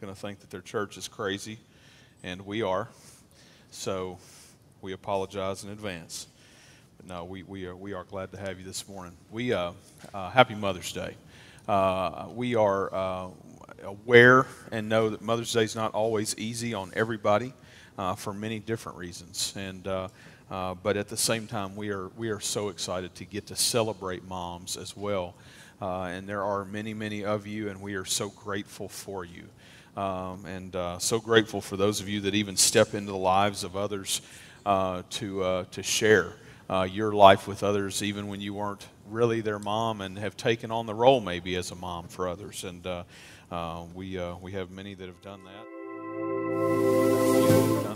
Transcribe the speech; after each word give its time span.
going 0.00 0.12
to 0.14 0.18
think 0.18 0.40
that 0.40 0.48
their 0.48 0.62
church 0.62 0.96
is 0.96 1.08
crazy, 1.08 1.58
and 2.22 2.46
we 2.46 2.62
are. 2.62 2.88
So 3.70 4.16
we 4.80 4.94
apologize 4.94 5.62
in 5.62 5.68
advance. 5.68 6.26
But 6.96 7.06
no, 7.06 7.24
we, 7.24 7.42
we, 7.42 7.66
are, 7.66 7.76
we 7.76 7.92
are 7.92 8.04
glad 8.04 8.32
to 8.32 8.38
have 8.38 8.58
you 8.58 8.64
this 8.64 8.88
morning. 8.88 9.12
We, 9.30 9.52
uh, 9.52 9.72
uh, 10.14 10.30
happy 10.30 10.54
Mother's 10.54 10.90
Day. 10.94 11.16
Uh, 11.68 12.28
we 12.34 12.54
are 12.54 12.94
uh, 12.94 13.28
aware 13.84 14.46
and 14.72 14.88
know 14.88 15.10
that 15.10 15.20
Mother's 15.20 15.52
Day 15.52 15.64
is 15.64 15.76
not 15.76 15.92
always 15.92 16.34
easy 16.38 16.72
on 16.72 16.90
everybody 16.96 17.52
uh, 17.98 18.14
for 18.14 18.32
many 18.32 18.58
different 18.58 18.96
reasons. 18.96 19.52
And, 19.54 19.86
uh, 19.86 20.08
but 20.82 20.96
at 20.96 21.08
the 21.08 21.16
same 21.18 21.46
time, 21.46 21.76
we 21.76 21.90
are, 21.90 22.08
we 22.16 22.30
are 22.30 22.40
so 22.40 22.70
excited 22.70 23.14
to 23.16 23.26
get 23.26 23.48
to 23.48 23.54
celebrate 23.54 24.26
moms 24.26 24.78
as 24.78 24.96
well. 24.96 25.34
and 25.82 26.26
there 26.26 26.42
are 26.42 26.64
many, 26.64 26.94
many 26.94 27.22
of 27.22 27.46
you, 27.46 27.68
and 27.68 27.82
we 27.82 27.96
are 27.96 28.06
so 28.06 28.30
grateful 28.30 28.88
for 28.88 29.26
you. 29.26 29.44
Um, 29.96 30.44
and 30.46 31.02
so 31.02 31.20
grateful 31.20 31.60
for 31.60 31.76
those 31.76 32.00
of 32.00 32.08
you 32.08 32.20
that 32.22 32.34
even 32.34 32.56
step 32.56 32.94
into 32.94 33.12
the 33.12 33.18
lives 33.18 33.64
of 33.64 33.76
others 33.76 34.22
to, 34.64 35.66
to 35.70 35.82
share 35.82 36.34
uh, 36.70 36.84
your 36.84 37.12
life 37.12 37.48
with 37.48 37.64
others, 37.64 38.00
even 38.00 38.28
when 38.28 38.40
you 38.40 38.54
weren't 38.54 38.86
really 39.08 39.40
their 39.40 39.58
mom 39.58 40.00
and 40.00 40.16
have 40.16 40.36
taken 40.36 40.70
on 40.70 40.86
the 40.86 40.94
role 40.94 41.20
maybe 41.20 41.56
as 41.56 41.72
a 41.72 41.74
mom 41.74 42.06
for 42.06 42.28
others. 42.28 42.62
And 42.62 42.86
uh, 42.86 43.02
uh, 43.50 43.82
we, 43.92 44.16
uh, 44.16 44.36
we 44.36 44.52
have 44.52 44.70
many 44.70 44.94
that 44.94 45.06
have 45.06 45.20
done 45.20 45.40
that. 45.44 46.99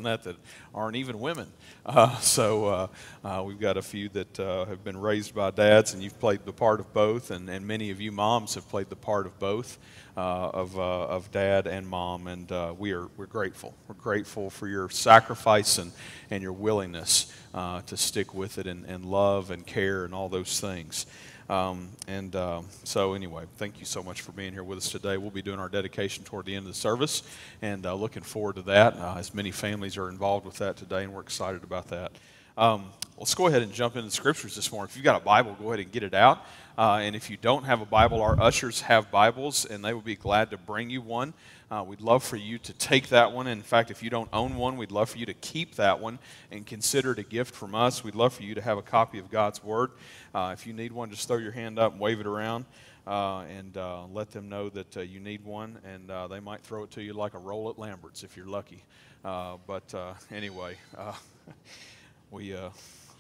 That 0.05 0.23
that 0.25 0.37
aren't 0.75 0.97
even 0.97 1.21
women. 1.21 1.49
Uh, 1.85 2.17
so 2.19 2.67
uh, 2.67 2.87
uh, 3.25 3.43
we've 3.43 3.61
got 3.61 3.77
a 3.77 3.83
few 3.83 4.09
that 4.11 4.37
have 4.37 4.83
been 4.85 4.97
raised 4.97 5.35
by 5.35 5.51
dads, 5.51 5.93
and 5.95 6.03
you've 6.03 6.19
played 6.19 6.45
the 6.45 6.53
part 6.53 6.81
of 6.81 6.93
both, 6.95 7.31
and, 7.31 7.51
and 7.51 7.67
many 7.67 7.91
of 7.91 8.01
you 8.01 8.13
moms 8.13 8.55
have 8.55 8.69
played 8.69 8.89
the 8.89 8.97
part 8.97 9.27
of 9.27 9.39
both. 9.39 9.79
of, 10.17 10.79
of 10.79 11.31
dad 11.33 11.67
and 11.67 11.89
mom, 11.89 12.29
and 12.29 12.79
we 12.79 12.93
are 12.93 13.09
we're 13.17 13.27
grateful. 13.27 13.75
We're 13.89 13.97
grateful 13.97 14.49
for 14.51 14.69
your 14.69 14.89
sacrifice 14.89 15.79
and, 15.79 15.91
and 16.31 16.43
your 16.43 16.53
willingness 16.53 17.33
uh, 17.53 17.81
to 17.83 17.97
stick 17.97 18.33
with 18.35 18.59
it 18.59 18.67
and, 18.67 18.85
and 18.87 19.05
love 19.05 19.51
and 19.51 19.67
care 19.67 20.05
and 20.05 20.15
all 20.15 20.29
those 20.29 20.61
things. 20.61 21.07
Um, 21.49 21.91
and 22.09 22.35
uh, 22.35 22.63
so, 22.85 23.13
anyway, 23.13 23.45
thank 23.57 23.79
you 23.79 23.85
so 23.85 24.03
much 24.03 24.23
for 24.23 24.33
being 24.33 24.53
here 24.53 24.65
with 24.65 24.79
us 24.79 24.91
today. 24.91 25.19
We'll 25.19 25.31
be 25.31 25.43
doing 25.43 25.59
our 25.59 25.69
dedication 25.69 26.25
toward 26.25 26.47
the 26.47 26.55
end 26.55 26.67
of 26.67 26.73
the 26.73 26.79
service, 26.79 27.23
and 27.61 27.85
uh, 27.85 27.95
looking 27.95 28.23
forward 28.23 28.57
to 28.57 28.63
that. 28.63 28.97
Uh, 28.97 29.17
as 29.19 29.35
many 29.35 29.51
families 29.51 29.99
are 29.99 30.09
involved 30.09 30.47
with 30.47 30.57
that 30.59 30.77
today, 30.77 31.05
and 31.05 31.13
we're 31.13 31.21
excited 31.21 31.63
about 31.63 31.89
that. 31.89 32.13
Um, 32.57 32.87
let's 33.19 33.35
go 33.35 33.47
ahead 33.47 33.63
and 33.63 33.73
jump 33.73 33.97
into 33.97 34.09
the 34.09 34.15
scriptures 34.15 34.55
this 34.55 34.73
morning. 34.73 34.89
If 34.89 34.97
you've 34.97 35.05
got 35.05 35.21
a 35.21 35.25
Bible, 35.25 35.57
go 35.61 35.69
ahead 35.69 35.81
and 35.81 35.93
get 35.93 36.03
it 36.03 36.15
out. 36.15 36.45
Uh, 36.79 37.01
and 37.03 37.15
if 37.15 37.29
you 37.29 37.37
don't 37.37 37.65
have 37.65 37.81
a 37.81 37.87
Bible, 37.87 38.23
our 38.23 38.41
ushers 38.41 38.81
have 38.83 39.11
Bibles, 39.11 39.65
and 39.65 39.85
they 39.85 39.93
will 39.93 40.01
be 40.01 40.17
glad 40.17 40.51
to 40.51 40.57
bring 40.57 40.89
you 40.89 41.03
one. 41.03 41.35
Uh, 41.71 41.83
we'd 41.87 42.01
love 42.01 42.23
for 42.23 42.37
you 42.37 42.59
to 42.59 42.73
take 42.75 43.09
that 43.09 43.33
one. 43.33 43.47
In 43.47 43.63
fact, 43.63 43.91
if 43.91 44.03
you 44.03 44.11
don't 44.11 44.29
own 44.33 44.57
one, 44.57 44.77
we'd 44.77 44.91
love 44.91 45.11
for 45.11 45.19
you 45.19 45.27
to 45.27 45.35
keep 45.35 45.77
that 45.77 45.99
one 45.99 46.19
and 46.51 46.67
consider 46.67 47.13
it 47.13 47.19
a 47.19 47.23
gift 47.23 47.55
from 47.55 47.75
us. 47.75 48.05
We'd 48.05 48.15
love 48.15 48.35
for 48.35 48.43
you 48.43 48.55
to 48.55 48.61
have 48.61 48.77
a 48.77 48.83
copy 48.83 49.19
of 49.19 49.31
God's 49.31 49.65
Word. 49.65 49.93
Uh, 50.35 50.51
if 50.53 50.67
you 50.67 50.73
need 50.73 50.93
one, 50.93 51.11
just 51.11 51.27
throw 51.27 51.39
your 51.39 51.53
hand 51.53 51.79
up 51.79 51.93
and 51.93 52.01
wave 52.01 52.21
it 52.21 52.27
around. 52.27 52.67
Uh, 53.07 53.41
and 53.59 53.77
uh, 53.77 54.07
let 54.15 54.31
them 54.31 54.49
know 54.49 54.71
that 54.71 54.97
uh, 54.97 55.01
you 55.01 55.21
need 55.21 55.45
one, 55.45 55.79
and 55.85 56.11
uh, 56.11 56.27
they 56.27 56.41
might 56.41 56.63
throw 56.63 56.85
it 56.85 56.91
to 56.91 57.03
you 57.03 57.13
like 57.13 57.35
a 57.35 57.39
roll 57.39 57.69
at 57.69 57.79
Lambert's 57.79 58.23
if 58.23 58.35
you're 58.35 58.47
lucky. 58.47 58.83
but 59.23 60.15
anyway, 60.31 60.77
we 62.31 62.57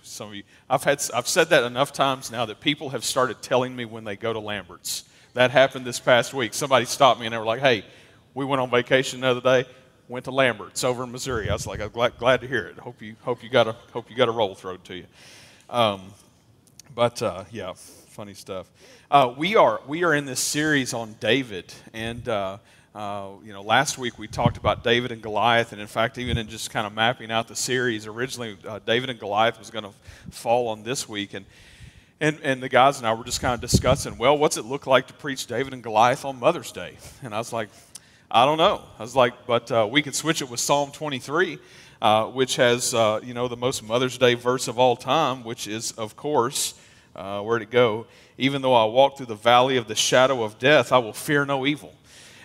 some 0.02 0.28
of 0.28 0.34
you, 0.34 0.42
I've 0.70 0.84
had 0.84 1.02
I've 1.12 1.28
said 1.28 1.50
that 1.50 1.64
enough 1.64 1.92
times 1.92 2.30
now 2.30 2.46
that 2.46 2.60
people 2.60 2.90
have 2.90 3.04
started 3.04 3.42
telling 3.42 3.74
me 3.74 3.84
when 3.84 4.04
they 4.04 4.16
go 4.16 4.32
to 4.32 4.40
Lambert's. 4.40 5.04
That 5.34 5.50
happened 5.50 5.84
this 5.84 5.98
past 5.98 6.32
week. 6.32 6.54
Somebody 6.54 6.84
stopped 6.84 7.20
me 7.20 7.26
and 7.26 7.32
they 7.32 7.38
were 7.38 7.44
like, 7.44 7.60
"Hey, 7.60 7.84
we 8.34 8.44
went 8.44 8.60
on 8.60 8.70
vacation 8.70 9.20
the 9.20 9.28
other 9.28 9.40
day, 9.40 9.68
went 10.08 10.24
to 10.26 10.30
Lambert's 10.30 10.84
over 10.84 11.04
in 11.04 11.12
Missouri. 11.12 11.48
I 11.48 11.52
was 11.52 11.66
like, 11.66 11.80
I'm 11.80 11.90
glad, 11.90 12.18
glad 12.18 12.40
to 12.40 12.48
hear 12.48 12.66
it. 12.66 12.78
Hope 12.78 13.00
you, 13.00 13.16
hope 13.22 13.42
you 13.42 13.48
got 13.48 13.68
a, 13.68 13.72
hope 13.92 14.10
you 14.10 14.16
got 14.16 14.28
a 14.28 14.32
roll 14.32 14.54
thrown 14.54 14.80
to 14.82 14.96
you. 14.96 15.06
Um, 15.70 16.02
but 16.94 17.22
uh, 17.22 17.44
yeah, 17.50 17.72
funny 17.74 18.34
stuff. 18.34 18.70
Uh, 19.10 19.32
we 19.36 19.56
are 19.56 19.80
we 19.86 20.04
are 20.04 20.14
in 20.14 20.24
this 20.24 20.40
series 20.40 20.92
on 20.94 21.14
David, 21.20 21.72
and 21.92 22.28
uh, 22.28 22.58
uh, 22.94 23.28
you 23.44 23.52
know, 23.52 23.62
last 23.62 23.98
week 23.98 24.18
we 24.18 24.28
talked 24.28 24.56
about 24.56 24.84
David 24.84 25.10
and 25.12 25.22
Goliath, 25.22 25.72
and 25.72 25.80
in 25.80 25.86
fact, 25.86 26.18
even 26.18 26.38
in 26.38 26.48
just 26.48 26.70
kind 26.70 26.86
of 26.86 26.92
mapping 26.92 27.30
out 27.30 27.48
the 27.48 27.56
series, 27.56 28.06
originally 28.06 28.56
uh, 28.66 28.78
David 28.84 29.10
and 29.10 29.18
Goliath 29.18 29.58
was 29.58 29.70
going 29.70 29.84
to 29.84 29.90
fall 30.30 30.68
on 30.68 30.82
this 30.82 31.08
week, 31.08 31.34
and. 31.34 31.46
And, 32.20 32.38
and 32.44 32.62
the 32.62 32.68
guys 32.68 32.98
and 32.98 33.06
I 33.08 33.12
were 33.12 33.24
just 33.24 33.40
kind 33.40 33.54
of 33.54 33.60
discussing, 33.60 34.16
well, 34.16 34.38
what's 34.38 34.56
it 34.56 34.64
look 34.64 34.86
like 34.86 35.08
to 35.08 35.12
preach 35.12 35.48
David 35.48 35.74
and 35.74 35.82
Goliath 35.82 36.24
on 36.24 36.38
Mother's 36.38 36.70
Day? 36.70 36.96
And 37.22 37.34
I 37.34 37.38
was 37.38 37.52
like, 37.52 37.68
I 38.36 38.46
don't 38.46 38.58
know. 38.58 38.82
I 38.98 39.02
was 39.02 39.14
like, 39.14 39.46
but 39.46 39.70
uh, 39.70 39.86
we 39.88 40.02
could 40.02 40.16
switch 40.16 40.42
it 40.42 40.50
with 40.50 40.58
Psalm 40.58 40.90
23, 40.90 41.56
uh, 42.02 42.24
which 42.24 42.56
has, 42.56 42.92
uh, 42.92 43.20
you 43.22 43.32
know, 43.32 43.46
the 43.46 43.56
most 43.56 43.84
Mother's 43.84 44.18
Day 44.18 44.34
verse 44.34 44.66
of 44.66 44.76
all 44.76 44.96
time, 44.96 45.44
which 45.44 45.68
is, 45.68 45.92
of 45.92 46.16
course, 46.16 46.74
uh, 47.14 47.40
where'd 47.42 47.62
it 47.62 47.70
go? 47.70 48.08
Even 48.36 48.60
though 48.60 48.74
I 48.74 48.86
walk 48.86 49.16
through 49.16 49.26
the 49.26 49.36
valley 49.36 49.76
of 49.76 49.86
the 49.86 49.94
shadow 49.94 50.42
of 50.42 50.58
death, 50.58 50.90
I 50.90 50.98
will 50.98 51.12
fear 51.12 51.44
no 51.44 51.64
evil. 51.64 51.94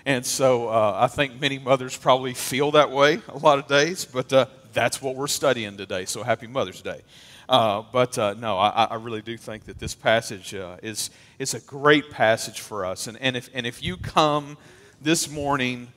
And 0.06 0.24
so 0.24 0.70
uh, 0.70 0.96
I 0.96 1.08
think 1.08 1.42
many 1.42 1.58
mothers 1.58 1.98
probably 1.98 2.36
feel 2.36 2.70
that 2.74 2.92
way 2.92 3.20
a 3.28 3.40
lot 3.40 3.58
of 3.58 3.66
days, 3.66 4.06
but 4.06 4.32
uh, 4.32 4.46
that's 4.74 5.02
what 5.02 5.16
we're 5.16 5.26
studying 5.26 5.76
today. 5.76 6.06
So 6.06 6.22
happy 6.22 6.46
Mother's 6.46 6.84
Day. 6.84 7.02
Uh, 7.50 7.82
but 7.92 8.16
uh, 8.20 8.36
no, 8.38 8.60
I, 8.60 8.84
I, 8.84 8.96
really 8.98 9.24
do 9.24 9.36
think 9.36 9.66
that 9.66 9.80
this 9.80 9.96
passage 9.96 10.54
uh, 10.54 10.78
is, 10.84 11.10
is 11.40 11.56
a 11.56 11.60
great 11.62 12.12
passage 12.12 12.60
for 12.60 12.86
us. 12.86 13.08
And, 13.08 13.18
and, 13.20 13.36
if, 13.36 13.50
and 13.56 13.66
if 13.66 13.82
you 13.82 13.98
come 13.98 14.56
this 15.02 15.30
morning 15.30 15.88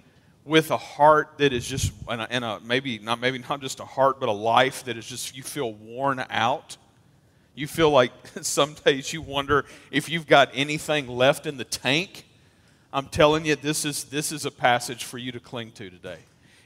with 0.45 0.71
a 0.71 0.77
heart 0.77 1.39
that 1.39 1.53
is 1.53 1.67
just, 1.67 1.93
and, 2.09 2.21
a, 2.21 2.33
and 2.33 2.45
a, 2.45 2.61
maybe 2.61 2.99
not 2.99 3.21
maybe 3.21 3.39
not 3.39 3.61
just 3.61 3.81
a 3.81 3.85
heart, 3.85 4.21
but 4.21 4.29
a 4.29 4.33
life 4.33 4.85
that 4.85 4.97
is 4.97 5.07
just 5.07 5.37
you 5.37 5.43
feel 5.43 5.73
worn 5.73 6.25
out. 6.31 6.77
You 7.55 7.67
feel 7.67 7.91
like 7.91 8.13
some 8.43 8.75
days 8.85 9.13
you 9.13 9.23
wonder 9.23 9.65
if 9.91 10.09
you've 10.09 10.27
got 10.27 10.51
anything 10.55 11.09
left 11.09 11.47
in 11.47 11.57
the 11.57 11.65
tank. 11.65 12.27
I'm 12.93 13.07
telling 13.07 13.47
you, 13.47 13.57
this 13.57 13.85
is 13.85 14.05
this 14.05 14.33
is 14.33 14.45
a 14.45 14.51
passage 14.51 15.05
for 15.05 15.19
you 15.19 15.33
to 15.33 15.41
cling 15.41 15.73
to 15.73 15.91
today, 15.91 16.19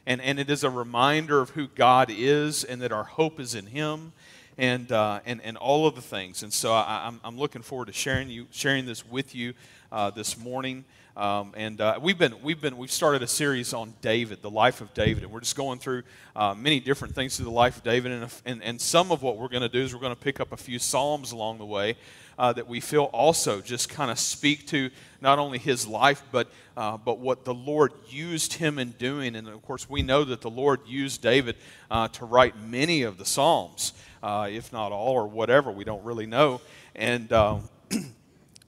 and 0.07 0.21
and 0.21 0.39
it 0.39 0.51
is 0.51 0.65
a 0.65 0.71
reminder 0.71 1.41
of 1.41 1.51
who 1.51 1.69
God 1.69 2.11
is 2.11 2.65
and 2.65 2.83
that 2.83 2.93
our 2.93 3.05
hope 3.05 3.41
is 3.41 3.55
in 3.55 3.67
Him. 3.67 4.13
And, 4.59 4.91
uh, 4.91 5.21
and, 5.27 5.43
and 5.43 5.59
all 5.59 5.87
of 5.87 5.97
the 5.97 6.01
things. 6.01 6.43
And 6.43 6.51
so 6.51 6.73
I, 6.73 7.03
I'm, 7.07 7.21
I'm 7.23 7.37
looking 7.37 7.61
forward 7.61 7.89
to 7.89 7.93
sharing, 7.93 8.31
you, 8.31 8.47
sharing 8.53 8.87
this 8.87 9.07
with 9.07 9.35
you 9.35 9.53
uh, 9.93 10.09
this 10.09 10.39
morning. 10.39 10.87
Um, 11.17 11.55
and 11.57 11.81
uh, 11.81 11.99
we've 12.03 12.19
been 12.19 12.35
we've 12.43 12.61
been 12.61 12.77
we've 12.77 12.93
started 12.93 13.23
a 13.23 13.27
series 13.27 13.73
on 13.73 13.95
David, 14.03 14.43
the 14.43 14.51
life 14.51 14.83
of 14.83 14.93
David, 14.93 15.23
and 15.23 15.33
we're 15.33 15.41
just 15.41 15.57
going 15.57 15.79
through 15.79 16.03
uh, 16.35 16.55
many 16.55 16.79
different 16.79 17.15
things 17.15 17.37
through 17.37 17.47
the 17.47 17.51
life 17.51 17.79
of 17.79 17.85
David. 17.85 18.13
And 18.13 18.31
and, 18.45 18.63
and 18.63 18.79
some 18.79 19.11
of 19.11 19.23
what 19.23 19.39
we're 19.39 19.49
going 19.49 19.63
to 19.63 19.71
do 19.71 19.81
is 19.81 19.95
we're 19.95 20.01
going 20.01 20.15
to 20.15 20.21
pick 20.21 20.41
up 20.41 20.53
a 20.53 20.59
few 20.59 20.79
psalms 20.79 21.33
along 21.33 21.57
the 21.57 21.65
way 21.65 21.97
uh, 22.39 22.53
that 22.53 22.69
we 22.69 22.81
feel 22.81 23.05
also 23.05 23.63
just 23.63 23.89
kind 23.89 24.11
of 24.11 24.19
speak 24.19 24.67
to 24.67 24.91
not 25.23 25.39
only 25.39 25.57
his 25.57 25.87
life 25.87 26.23
but 26.33 26.49
uh, 26.77 26.99
but 26.99 27.19
what 27.19 27.47
the 27.47 27.55
Lord 27.55 27.93
used 28.11 28.53
him 28.53 28.79
in 28.79 28.91
doing. 28.91 29.37
And 29.37 29.49
of 29.49 29.63
course, 29.63 29.89
we 29.89 30.03
know 30.03 30.23
that 30.23 30.43
the 30.43 30.51
Lord 30.51 30.81
used 30.87 31.23
David 31.23 31.57
uh, 31.91 32.09
to 32.09 32.27
write 32.27 32.61
many 32.61 33.05
of 33.05 33.17
the 33.17 33.25
psalms, 33.25 33.95
uh, 34.23 34.49
if 34.53 34.71
not 34.71 34.93
all 34.93 35.15
or 35.15 35.27
whatever. 35.27 35.71
We 35.71 35.85
don't 35.85 36.05
really 36.05 36.27
know. 36.27 36.61
And 36.95 37.33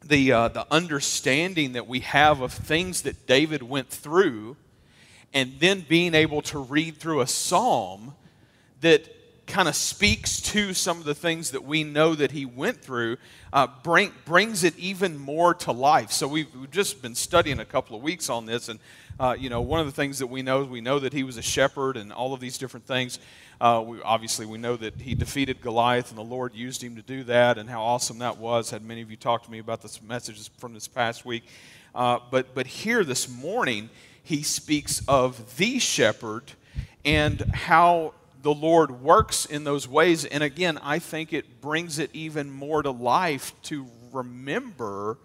the, 0.04 0.32
uh, 0.32 0.48
the 0.48 0.66
understanding 0.70 1.72
that 1.72 1.86
we 1.86 2.00
have 2.00 2.40
of 2.40 2.52
things 2.52 3.02
that 3.02 3.26
David 3.26 3.62
went 3.62 3.88
through, 3.88 4.56
and 5.34 5.54
then 5.60 5.84
being 5.88 6.14
able 6.14 6.42
to 6.42 6.58
read 6.58 6.96
through 6.96 7.20
a 7.20 7.26
psalm 7.26 8.14
that 8.80 9.08
kind 9.48 9.66
of 9.66 9.74
speaks 9.74 10.40
to 10.40 10.74
some 10.74 10.98
of 10.98 11.04
the 11.04 11.14
things 11.14 11.50
that 11.52 11.64
we 11.64 11.82
know 11.82 12.14
that 12.14 12.30
he 12.30 12.44
went 12.44 12.80
through, 12.80 13.16
uh, 13.52 13.66
bring, 13.82 14.12
brings 14.24 14.62
it 14.62 14.78
even 14.78 15.18
more 15.18 15.54
to 15.54 15.72
life. 15.72 16.12
So 16.12 16.28
we've, 16.28 16.54
we've, 16.54 16.70
just 16.70 17.00
been 17.00 17.14
studying 17.14 17.58
a 17.58 17.64
couple 17.64 17.96
of 17.96 18.02
weeks 18.02 18.28
on 18.28 18.44
this, 18.44 18.68
and 18.68 18.78
uh, 19.18 19.34
you 19.36 19.48
know, 19.48 19.62
one 19.62 19.80
of 19.80 19.86
the 19.86 19.92
things 19.92 20.18
that 20.18 20.26
we 20.26 20.42
know 20.42 20.62
we 20.62 20.80
know 20.80 20.98
that 20.98 21.12
he 21.12 21.24
was 21.24 21.38
a 21.38 21.42
shepherd 21.42 21.96
and 21.96 22.12
all 22.12 22.34
of 22.34 22.40
these 22.40 22.58
different 22.58 22.86
things. 22.86 23.18
Uh, 23.60 23.82
we, 23.84 24.00
obviously, 24.02 24.46
we 24.46 24.58
know 24.58 24.76
that 24.76 25.00
he 25.00 25.14
defeated 25.14 25.60
Goliath, 25.60 26.10
and 26.10 26.18
the 26.18 26.22
Lord 26.22 26.54
used 26.54 26.84
him 26.84 26.94
to 26.94 27.02
do 27.02 27.24
that, 27.24 27.58
and 27.58 27.68
how 27.68 27.82
awesome 27.82 28.18
that 28.18 28.36
was. 28.36 28.70
Had 28.70 28.84
many 28.84 29.00
of 29.00 29.10
you 29.10 29.16
talked 29.16 29.46
to 29.46 29.50
me 29.50 29.58
about 29.58 29.82
this 29.82 30.00
messages 30.02 30.50
from 30.58 30.74
this 30.74 30.86
past 30.86 31.24
week. 31.24 31.44
Uh, 31.94 32.18
but, 32.30 32.54
but 32.54 32.66
here 32.66 33.02
this 33.02 33.28
morning, 33.28 33.88
he 34.22 34.42
speaks 34.42 35.02
of 35.08 35.56
the 35.56 35.78
shepherd 35.78 36.52
and 37.04 37.40
how 37.54 38.12
the 38.42 38.54
Lord 38.54 39.02
works 39.02 39.44
in 39.44 39.64
those 39.64 39.88
ways. 39.88 40.24
And 40.24 40.42
again, 40.42 40.78
I 40.82 40.98
think 40.98 41.32
it 41.32 41.60
brings 41.60 41.98
it 41.98 42.10
even 42.12 42.50
more 42.50 42.82
to 42.82 42.90
life 42.90 43.52
to 43.64 43.86
remember 44.12 45.18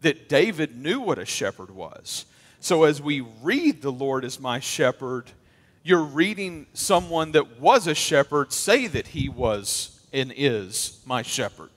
that 0.00 0.28
David 0.28 0.76
knew 0.76 1.00
what 1.00 1.18
a 1.18 1.24
shepherd 1.24 1.70
was. 1.70 2.26
So 2.60 2.84
as 2.84 3.00
we 3.00 3.20
read, 3.42 3.82
The 3.82 3.92
Lord 3.92 4.24
is 4.24 4.40
my 4.40 4.60
shepherd, 4.60 5.30
you're 5.82 6.02
reading 6.02 6.66
someone 6.72 7.32
that 7.32 7.60
was 7.60 7.86
a 7.86 7.94
shepherd 7.94 8.52
say 8.52 8.88
that 8.88 9.08
he 9.08 9.28
was 9.28 10.00
and 10.12 10.32
is 10.36 11.00
my 11.06 11.22
shepherd. 11.22 11.70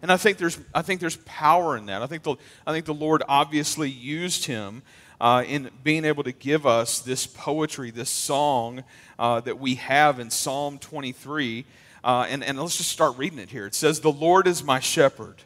And 0.00 0.10
I 0.10 0.16
think 0.16 0.38
there's, 0.38 0.58
I 0.74 0.82
think 0.82 1.00
there's 1.00 1.16
power 1.24 1.76
in 1.76 1.86
that. 1.86 2.02
I 2.02 2.06
think, 2.06 2.22
the, 2.22 2.36
I 2.66 2.72
think 2.72 2.86
the 2.86 2.94
Lord 2.94 3.22
obviously 3.28 3.90
used 3.90 4.46
him 4.46 4.82
uh, 5.24 5.42
in 5.44 5.70
being 5.82 6.04
able 6.04 6.22
to 6.22 6.32
give 6.32 6.66
us 6.66 6.98
this 6.98 7.26
poetry, 7.26 7.90
this 7.90 8.10
song 8.10 8.84
uh, 9.18 9.40
that 9.40 9.58
we 9.58 9.76
have 9.76 10.20
in 10.20 10.28
Psalm 10.28 10.78
23. 10.78 11.64
Uh, 12.04 12.26
and, 12.28 12.44
and 12.44 12.60
let's 12.60 12.76
just 12.76 12.90
start 12.90 13.16
reading 13.16 13.38
it 13.38 13.48
here. 13.48 13.64
It 13.64 13.74
says, 13.74 14.00
The 14.00 14.12
Lord 14.12 14.46
is 14.46 14.62
my 14.62 14.80
shepherd, 14.80 15.36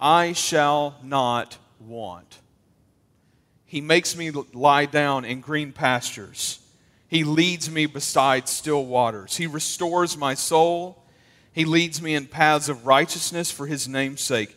I 0.00 0.32
shall 0.32 0.96
not 1.04 1.58
want. 1.78 2.38
He 3.66 3.82
makes 3.82 4.16
me 4.16 4.30
lie 4.30 4.86
down 4.86 5.26
in 5.26 5.42
green 5.42 5.72
pastures. 5.72 6.58
He 7.06 7.22
leads 7.22 7.70
me 7.70 7.84
beside 7.84 8.48
still 8.48 8.86
waters. 8.86 9.36
He 9.36 9.46
restores 9.46 10.16
my 10.16 10.32
soul. 10.32 11.04
He 11.52 11.66
leads 11.66 12.00
me 12.00 12.14
in 12.14 12.26
paths 12.26 12.70
of 12.70 12.86
righteousness 12.86 13.50
for 13.50 13.66
his 13.66 13.86
name's 13.86 14.22
sake. 14.22 14.56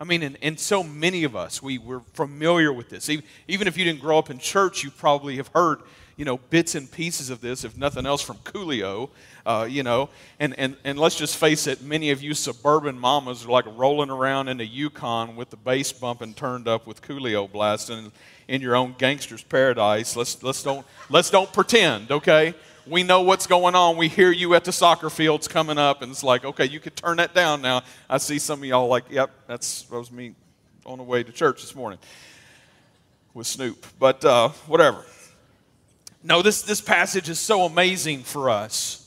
I 0.00 0.04
mean, 0.04 0.22
and, 0.22 0.36
and 0.42 0.58
so 0.58 0.82
many 0.82 1.24
of 1.24 1.36
us, 1.36 1.62
we, 1.62 1.78
we're 1.78 2.00
familiar 2.14 2.72
with 2.72 2.88
this. 2.88 3.08
Even, 3.08 3.24
even 3.48 3.68
if 3.68 3.76
you 3.76 3.84
didn't 3.84 4.00
grow 4.00 4.18
up 4.18 4.30
in 4.30 4.38
church, 4.38 4.82
you 4.82 4.90
probably 4.90 5.36
have 5.36 5.48
heard 5.48 5.80
you 6.16 6.24
know, 6.24 6.38
bits 6.50 6.74
and 6.74 6.90
pieces 6.90 7.30
of 7.30 7.40
this, 7.40 7.64
if 7.64 7.76
nothing 7.76 8.06
else 8.06 8.22
from 8.22 8.36
Coolio, 8.38 9.10
uh, 9.46 9.66
you 9.68 9.82
know. 9.82 10.08
And, 10.38 10.56
and, 10.58 10.76
and 10.84 10.98
let's 10.98 11.16
just 11.16 11.36
face 11.36 11.66
it, 11.66 11.82
many 11.82 12.10
of 12.10 12.22
you 12.22 12.34
suburban 12.34 12.98
mamas 12.98 13.44
are 13.44 13.50
like 13.50 13.66
rolling 13.76 14.10
around 14.10 14.48
in 14.48 14.58
the 14.58 14.66
Yukon 14.66 15.36
with 15.36 15.50
the 15.50 15.56
bass 15.56 15.92
bumping 15.92 16.34
turned 16.34 16.68
up 16.68 16.86
with 16.86 17.02
Coolio 17.02 17.50
blasting 17.50 18.12
in 18.46 18.60
your 18.60 18.76
own 18.76 18.94
gangster's 18.96 19.42
paradise. 19.42 20.16
Let's, 20.16 20.42
let's, 20.42 20.62
don't, 20.62 20.86
let's 21.10 21.30
don't 21.30 21.52
pretend, 21.52 22.10
okay? 22.10 22.54
We 22.86 23.02
know 23.02 23.22
what's 23.22 23.46
going 23.46 23.74
on. 23.74 23.96
We 23.96 24.08
hear 24.08 24.30
you 24.30 24.54
at 24.54 24.64
the 24.64 24.72
soccer 24.72 25.08
fields 25.08 25.48
coming 25.48 25.78
up, 25.78 26.02
and 26.02 26.12
it's 26.12 26.22
like, 26.22 26.44
okay, 26.44 26.66
you 26.66 26.80
could 26.80 26.94
turn 26.96 27.16
that 27.16 27.34
down 27.34 27.62
now. 27.62 27.82
I 28.10 28.18
see 28.18 28.38
some 28.38 28.58
of 28.58 28.64
y'all 28.66 28.88
like, 28.88 29.04
yep, 29.10 29.30
that's, 29.46 29.82
that 29.84 29.96
was 29.96 30.12
me 30.12 30.34
on 30.84 30.98
the 30.98 31.04
way 31.04 31.22
to 31.22 31.32
church 31.32 31.62
this 31.62 31.74
morning 31.74 31.98
with 33.32 33.46
Snoop. 33.46 33.86
But 33.98 34.22
uh, 34.24 34.50
whatever. 34.66 35.02
No, 36.22 36.42
this, 36.42 36.62
this 36.62 36.82
passage 36.82 37.30
is 37.30 37.38
so 37.38 37.62
amazing 37.62 38.22
for 38.22 38.50
us 38.50 39.00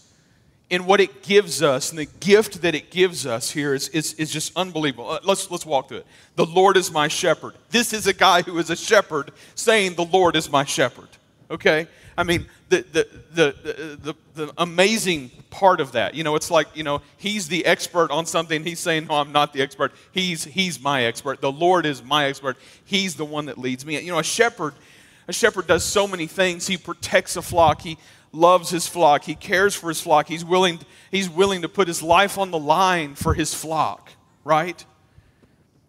in 0.69 0.85
what 0.85 0.99
it 0.99 1.21
gives 1.23 1.61
us, 1.61 1.91
and 1.91 1.99
the 1.99 2.05
gift 2.19 2.61
that 2.63 2.75
it 2.75 2.89
gives 2.89 3.25
us 3.25 3.51
here 3.51 3.73
is, 3.73 3.89
is, 3.89 4.13
is 4.15 4.31
just 4.31 4.51
unbelievable. 4.57 5.09
Uh, 5.09 5.19
let's, 5.23 5.49
let's 5.49 5.65
walk 5.65 5.87
through 5.87 5.97
it. 5.97 6.07
The 6.35 6.45
Lord 6.45 6.77
is 6.77 6.91
my 6.91 7.07
shepherd. 7.07 7.53
This 7.69 7.93
is 7.93 8.05
a 8.07 8.13
guy 8.13 8.41
who 8.41 8.57
is 8.57 8.69
a 8.69 8.75
shepherd 8.75 9.31
saying, 9.55 9.95
The 9.95 10.05
Lord 10.05 10.35
is 10.35 10.51
my 10.51 10.65
shepherd. 10.65 11.07
Okay? 11.49 11.87
I 12.17 12.23
mean, 12.23 12.47
the, 12.69 12.85
the, 12.91 13.07
the, 14.01 14.15
the, 14.35 14.53
amazing 14.57 15.31
part 15.49 15.79
of 15.79 15.93
that, 15.93 16.13
you 16.15 16.23
know, 16.23 16.35
it's 16.35 16.51
like, 16.51 16.67
you 16.75 16.83
know, 16.83 17.01
he's 17.17 17.47
the 17.47 17.65
expert 17.65 18.11
on 18.11 18.25
something. 18.25 18.63
He's 18.63 18.79
saying, 18.79 19.07
No, 19.07 19.15
I'm 19.15 19.31
not 19.31 19.53
the 19.53 19.61
expert. 19.61 19.93
He's, 20.11 20.43
he's 20.43 20.81
my 20.81 21.03
expert. 21.03 21.39
The 21.39 21.51
Lord 21.51 21.85
is 21.85 22.03
my 22.03 22.25
expert. 22.25 22.57
He's 22.83 23.15
the 23.15 23.23
one 23.25 23.45
that 23.45 23.57
leads 23.57 23.85
me. 23.85 23.99
You 24.01 24.11
know, 24.11 24.19
a 24.19 24.23
shepherd 24.23 24.73
a 25.27 25.33
shepherd 25.33 25.67
does 25.67 25.83
so 25.83 26.07
many 26.07 26.25
things. 26.25 26.67
He 26.67 26.77
protects 26.77 27.35
a 27.35 27.41
flock. 27.41 27.81
He 27.81 27.97
loves 28.31 28.69
his 28.69 28.87
flock. 28.87 29.23
He 29.23 29.35
cares 29.35 29.75
for 29.75 29.89
his 29.89 29.99
flock. 29.99 30.27
He's 30.27 30.45
willing, 30.45 30.79
he's 31.11 31.29
willing 31.29 31.63
to 31.63 31.69
put 31.69 31.87
his 31.87 32.01
life 32.01 32.37
on 32.37 32.51
the 32.51 32.59
line 32.59 33.15
for 33.15 33.33
his 33.33 33.53
flock, 33.53 34.11
right? 34.45 34.83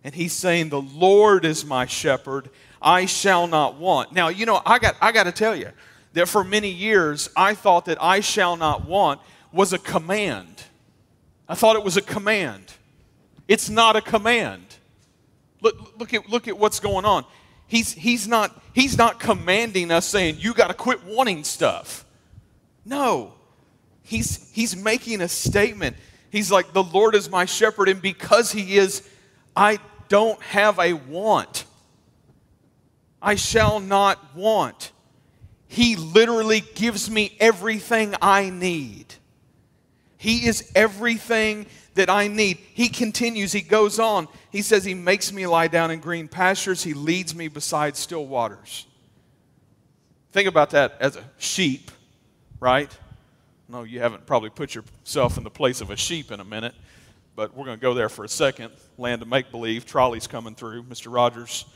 And 0.02 0.14
he's 0.14 0.32
saying, 0.32 0.70
The 0.70 0.80
Lord 0.80 1.44
is 1.44 1.64
my 1.64 1.86
shepherd. 1.86 2.50
I 2.80 3.06
shall 3.06 3.46
not 3.46 3.76
want. 3.78 4.12
Now, 4.12 4.28
you 4.28 4.46
know, 4.46 4.62
I 4.64 4.78
got, 4.78 4.96
I 5.00 5.12
got 5.12 5.24
to 5.24 5.32
tell 5.32 5.56
you 5.56 5.70
that 6.12 6.28
for 6.28 6.44
many 6.44 6.70
years, 6.70 7.28
I 7.36 7.54
thought 7.54 7.86
that 7.86 8.02
I 8.02 8.20
shall 8.20 8.56
not 8.56 8.86
want 8.86 9.20
was 9.52 9.72
a 9.72 9.78
command. 9.78 10.64
I 11.48 11.54
thought 11.54 11.76
it 11.76 11.84
was 11.84 11.96
a 11.96 12.02
command. 12.02 12.72
It's 13.46 13.70
not 13.70 13.96
a 13.96 14.00
command. 14.00 14.64
Look, 15.60 15.98
look, 15.98 16.14
at, 16.14 16.28
look 16.28 16.46
at 16.46 16.58
what's 16.58 16.80
going 16.80 17.04
on. 17.04 17.24
He's, 17.66 17.92
he's, 17.92 18.28
not, 18.28 18.60
he's 18.74 18.96
not 18.96 19.20
commanding 19.20 19.90
us 19.90 20.06
saying, 20.06 20.36
you 20.38 20.54
got 20.54 20.68
to 20.68 20.74
quit 20.74 21.04
wanting 21.04 21.44
stuff. 21.44 22.04
No. 22.84 23.34
He's, 24.02 24.50
he's 24.52 24.76
making 24.76 25.20
a 25.20 25.28
statement. 25.28 25.96
He's 26.30 26.50
like, 26.50 26.72
the 26.72 26.82
Lord 26.82 27.14
is 27.14 27.30
my 27.30 27.44
shepherd, 27.44 27.88
and 27.88 28.00
because 28.00 28.52
he 28.52 28.76
is, 28.76 29.06
I 29.56 29.78
don't 30.08 30.40
have 30.42 30.78
a 30.78 30.92
want. 30.94 31.64
I 33.20 33.34
shall 33.34 33.80
not 33.80 34.34
want. 34.34 34.92
He 35.66 35.96
literally 35.96 36.62
gives 36.74 37.10
me 37.10 37.36
everything 37.40 38.14
I 38.22 38.50
need. 38.50 39.14
He 40.16 40.46
is 40.46 40.70
everything 40.74 41.66
that 41.94 42.08
I 42.08 42.28
need. 42.28 42.58
He 42.74 42.88
continues, 42.88 43.52
he 43.52 43.60
goes 43.60 43.98
on. 43.98 44.28
He 44.50 44.62
says, 44.62 44.84
He 44.84 44.94
makes 44.94 45.32
me 45.32 45.46
lie 45.46 45.68
down 45.68 45.90
in 45.90 46.00
green 46.00 46.28
pastures, 46.28 46.82
He 46.82 46.94
leads 46.94 47.34
me 47.34 47.48
beside 47.48 47.96
still 47.96 48.26
waters. 48.26 48.86
Think 50.32 50.48
about 50.48 50.70
that 50.70 50.96
as 51.00 51.16
a 51.16 51.24
sheep, 51.38 51.90
right? 52.60 52.96
No, 53.68 53.82
you 53.82 54.00
haven't 54.00 54.26
probably 54.26 54.50
put 54.50 54.74
yourself 54.74 55.36
in 55.36 55.44
the 55.44 55.50
place 55.50 55.80
of 55.80 55.90
a 55.90 55.96
sheep 55.96 56.30
in 56.30 56.40
a 56.40 56.44
minute, 56.44 56.74
but 57.36 57.54
we're 57.54 57.64
going 57.64 57.78
to 57.78 57.82
go 57.82 57.94
there 57.94 58.08
for 58.08 58.24
a 58.24 58.28
second. 58.28 58.72
Land 58.96 59.22
of 59.22 59.28
make 59.28 59.50
believe. 59.50 59.84
Trolley's 59.84 60.26
coming 60.26 60.54
through. 60.54 60.84
Mr. 60.84 61.12
Rogers, 61.12 61.66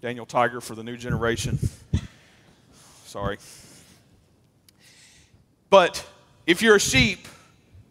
Daniel 0.00 0.26
Tiger 0.26 0.60
for 0.60 0.74
the 0.74 0.84
new 0.84 0.96
generation. 0.96 1.58
Sorry. 3.04 3.38
But 5.70 6.06
if 6.46 6.62
you're 6.62 6.76
a 6.76 6.80
sheep, 6.80 7.26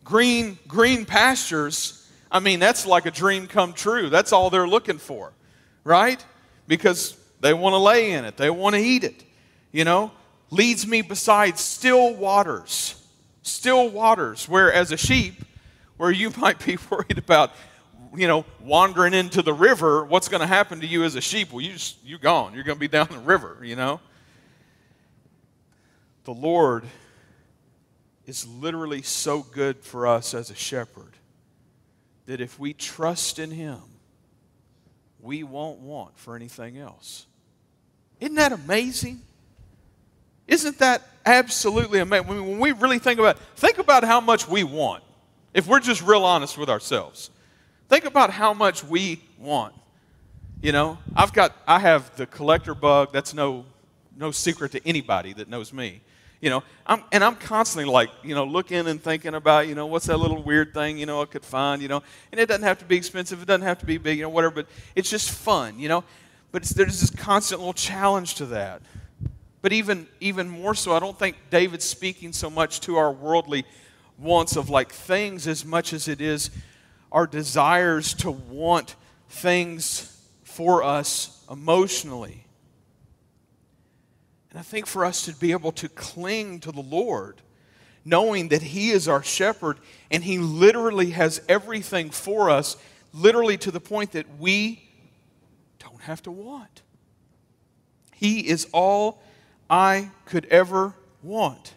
green, 0.03 0.57
green 0.67 1.05
pastures, 1.05 2.09
I 2.31 2.39
mean, 2.39 2.59
that's 2.59 2.85
like 2.85 3.05
a 3.05 3.11
dream 3.11 3.47
come 3.47 3.73
true. 3.73 4.09
That's 4.09 4.31
all 4.31 4.49
they're 4.49 4.67
looking 4.67 4.97
for, 4.97 5.33
right? 5.83 6.23
Because 6.67 7.17
they 7.41 7.53
want 7.53 7.73
to 7.73 7.77
lay 7.77 8.13
in 8.13 8.25
it, 8.25 8.37
they 8.37 8.49
want 8.49 8.75
to 8.75 8.81
eat 8.81 9.03
it, 9.03 9.23
you 9.71 9.83
know? 9.83 10.11
Leads 10.49 10.87
me 10.87 11.01
beside 11.01 11.59
still 11.59 12.13
waters. 12.15 12.93
Still 13.41 13.89
waters, 13.89 14.47
where 14.47 14.71
as 14.71 14.91
a 14.93 14.97
sheep, 14.97 15.43
where 15.97 16.11
you 16.11 16.29
might 16.37 16.65
be 16.65 16.77
worried 16.89 17.17
about, 17.17 17.51
you 18.15 18.27
know, 18.27 18.45
wandering 18.59 19.13
into 19.13 19.41
the 19.41 19.53
river, 19.53 20.05
what's 20.05 20.27
going 20.27 20.41
to 20.41 20.47
happen 20.47 20.81
to 20.81 20.87
you 20.87 21.03
as 21.03 21.15
a 21.15 21.21
sheep? 21.21 21.51
Well, 21.51 21.61
you 21.61 21.73
just, 21.73 21.97
you're 22.03 22.19
gone. 22.19 22.53
You're 22.53 22.63
going 22.63 22.77
to 22.77 22.79
be 22.79 22.87
down 22.87 23.07
the 23.09 23.19
river, 23.19 23.57
you 23.63 23.75
know? 23.75 23.99
The 26.23 26.33
Lord 26.33 26.85
is 28.25 28.45
literally 28.45 29.01
so 29.01 29.41
good 29.41 29.77
for 29.77 30.05
us 30.05 30.33
as 30.33 30.49
a 30.49 30.55
shepherd 30.55 31.13
that 32.25 32.41
if 32.41 32.59
we 32.59 32.73
trust 32.73 33.39
in 33.39 33.51
Him, 33.51 33.81
we 35.19 35.43
won't 35.43 35.79
want 35.79 36.17
for 36.17 36.35
anything 36.35 36.77
else. 36.77 37.25
Isn't 38.19 38.35
that 38.35 38.51
amazing? 38.51 39.21
Isn't 40.47 40.79
that 40.79 41.01
absolutely 41.25 41.99
amazing? 41.99 42.27
When 42.27 42.59
we 42.59 42.71
really 42.73 42.99
think 42.99 43.19
about 43.19 43.37
think 43.55 43.77
about 43.77 44.03
how 44.03 44.21
much 44.21 44.47
we 44.47 44.63
want. 44.63 45.03
If 45.53 45.67
we're 45.67 45.79
just 45.79 46.01
real 46.01 46.23
honest 46.23 46.57
with 46.57 46.69
ourselves. 46.69 47.29
Think 47.89 48.05
about 48.05 48.31
how 48.31 48.53
much 48.53 48.83
we 48.83 49.21
want. 49.39 49.73
You 50.61 50.71
know, 50.71 50.97
I've 51.15 51.33
got 51.33 51.55
I 51.67 51.79
have 51.79 52.15
the 52.17 52.25
collector 52.25 52.75
bug. 52.75 53.13
That's 53.13 53.33
no 53.33 53.65
no 54.17 54.31
secret 54.31 54.71
to 54.73 54.87
anybody 54.87 55.33
that 55.33 55.47
knows 55.47 55.71
me. 55.71 56.01
You 56.41 56.51
know, 56.51 56.63
I'm, 56.85 57.03
and 57.11 57.23
I'm 57.23 57.35
constantly 57.35 57.91
like, 57.91 58.09
you 58.23 58.35
know, 58.35 58.43
looking 58.43 58.87
and 58.87 59.01
thinking 59.01 59.33
about, 59.33 59.67
you 59.67 59.73
know, 59.73 59.87
what's 59.87 60.05
that 60.05 60.17
little 60.17 60.41
weird 60.41 60.71
thing, 60.71 60.99
you 60.99 61.07
know, 61.07 61.21
I 61.21 61.25
could 61.25 61.43
find, 61.43 61.81
you 61.81 61.87
know, 61.87 62.03
and 62.31 62.39
it 62.39 62.47
doesn't 62.47 62.63
have 62.63 62.77
to 62.79 62.85
be 62.85 62.95
expensive, 62.95 63.41
it 63.41 63.47
doesn't 63.47 63.65
have 63.65 63.79
to 63.79 63.87
be 63.87 63.97
big, 63.97 64.19
you 64.19 64.23
know, 64.23 64.29
whatever, 64.29 64.53
but 64.53 64.67
it's 64.95 65.09
just 65.09 65.31
fun, 65.31 65.79
you 65.79 65.89
know. 65.89 66.03
But 66.51 66.63
there's 66.63 67.01
this 67.01 67.09
constant 67.09 67.59
little 67.61 67.73
challenge 67.73 68.35
to 68.35 68.45
that. 68.47 68.81
But 69.61 69.73
even 69.73 70.07
even 70.19 70.47
more 70.47 70.75
so, 70.75 70.95
I 70.95 70.99
don't 70.99 71.17
think 71.17 71.37
David's 71.49 71.85
speaking 71.85 72.33
so 72.33 72.49
much 72.49 72.81
to 72.81 72.97
our 72.97 73.11
worldly 73.11 73.65
wants 74.19 74.55
of 74.55 74.69
like 74.69 74.91
things 74.91 75.47
as 75.47 75.65
much 75.65 75.91
as 75.93 76.07
it 76.07 76.21
is 76.21 76.51
our 77.11 77.27
desires 77.27 78.13
to 78.15 78.31
want 78.31 78.95
things 79.29 80.13
for 80.43 80.83
us 80.83 81.43
emotionally. 81.49 82.45
And 84.49 84.59
I 84.59 84.63
think 84.63 84.87
for 84.87 85.05
us 85.05 85.25
to 85.25 85.33
be 85.35 85.51
able 85.51 85.71
to 85.73 85.89
cling 85.89 86.59
to 86.61 86.71
the 86.71 86.81
Lord, 86.81 87.41
knowing 88.03 88.49
that 88.49 88.61
He 88.61 88.89
is 88.91 89.07
our 89.07 89.23
shepherd 89.23 89.77
and 90.09 90.23
He 90.23 90.39
literally 90.39 91.11
has 91.11 91.41
everything 91.47 92.09
for 92.09 92.49
us, 92.49 92.77
literally 93.13 93.57
to 93.57 93.71
the 93.71 93.79
point 93.79 94.13
that 94.13 94.39
we 94.39 94.83
don't 95.79 96.01
have 96.01 96.23
to 96.23 96.31
want. 96.31 96.81
He 98.13 98.47
is 98.47 98.67
all 98.73 99.21
I 99.69 100.11
could 100.25 100.45
ever 100.45 100.95
want. 101.21 101.73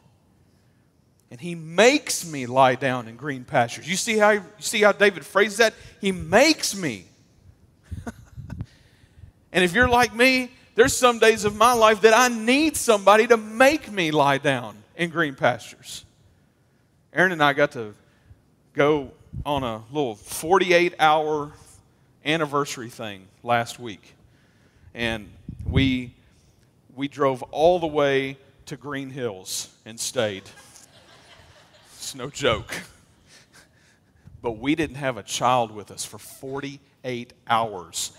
And 1.31 1.41
he 1.41 1.55
makes 1.55 2.27
me 2.27 2.47
lie 2.47 2.75
down 2.75 3.07
in 3.07 3.17
green 3.17 3.45
pastures. 3.45 3.89
You 3.89 3.97
see 3.97 4.19
how, 4.19 4.31
you 4.31 4.43
see 4.59 4.83
how 4.83 4.93
David 4.93 5.25
phrased 5.25 5.59
that? 5.59 5.75
He 6.01 6.11
makes 6.11 6.75
me. 6.75 7.05
and 9.53 9.65
if 9.65 9.73
you're 9.73 9.89
like 9.89 10.15
me, 10.15 10.51
there's 10.75 10.97
some 10.97 11.19
days 11.19 11.45
of 11.45 11.55
my 11.55 11.73
life 11.73 12.01
that 12.01 12.15
I 12.17 12.29
need 12.29 12.77
somebody 12.77 13.27
to 13.29 13.37
make 13.37 13.91
me 13.93 14.11
lie 14.11 14.39
down 14.39 14.77
in 14.97 15.11
green 15.11 15.35
pastures. 15.35 16.05
Aaron 17.13 17.33
and 17.33 17.43
I 17.43 17.53
got 17.53 17.73
to 17.73 17.95
go 18.73 19.13
on 19.45 19.63
a 19.63 19.83
little 19.91 20.17
48 20.17 20.95
hour 20.99 21.53
anniversary 22.25 22.89
thing 22.89 23.27
last 23.43 23.79
week. 23.79 24.15
And 24.95 25.31
we, 25.65 26.15
we 26.95 27.09
drove 27.09 27.43
all 27.45 27.79
the 27.79 27.87
way 27.87 28.37
to 28.67 28.77
Green 28.77 29.11
Hills 29.11 29.75
and 29.85 29.99
stayed. 29.99 30.45
It's 32.11 32.17
no 32.17 32.29
joke. 32.29 32.75
But 34.43 34.59
we 34.59 34.75
didn't 34.75 34.97
have 34.97 35.17
a 35.17 35.23
child 35.23 35.71
with 35.71 35.93
us 35.93 36.05
for 36.05 36.19
48 36.19 37.33
hours. 37.47 38.11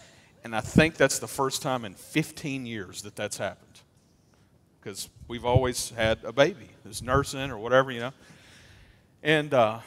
And 0.46 0.56
I 0.56 0.62
think 0.62 0.96
that's 0.96 1.20
the 1.20 1.28
first 1.28 1.62
time 1.62 1.84
in 1.84 1.96
15 1.96 2.66
years 2.66 3.02
that 3.02 3.18
that's 3.18 3.38
happened. 3.38 3.82
Because 4.80 5.10
we've 5.28 5.44
always 5.44 5.90
had 5.90 6.20
a 6.24 6.32
baby 6.32 6.70
who's 6.86 7.02
nursing 7.02 7.52
or 7.52 7.58
whatever, 7.58 7.92
you 7.92 8.00
know. 8.00 8.14
And 9.24 9.54
uh, 9.54 9.80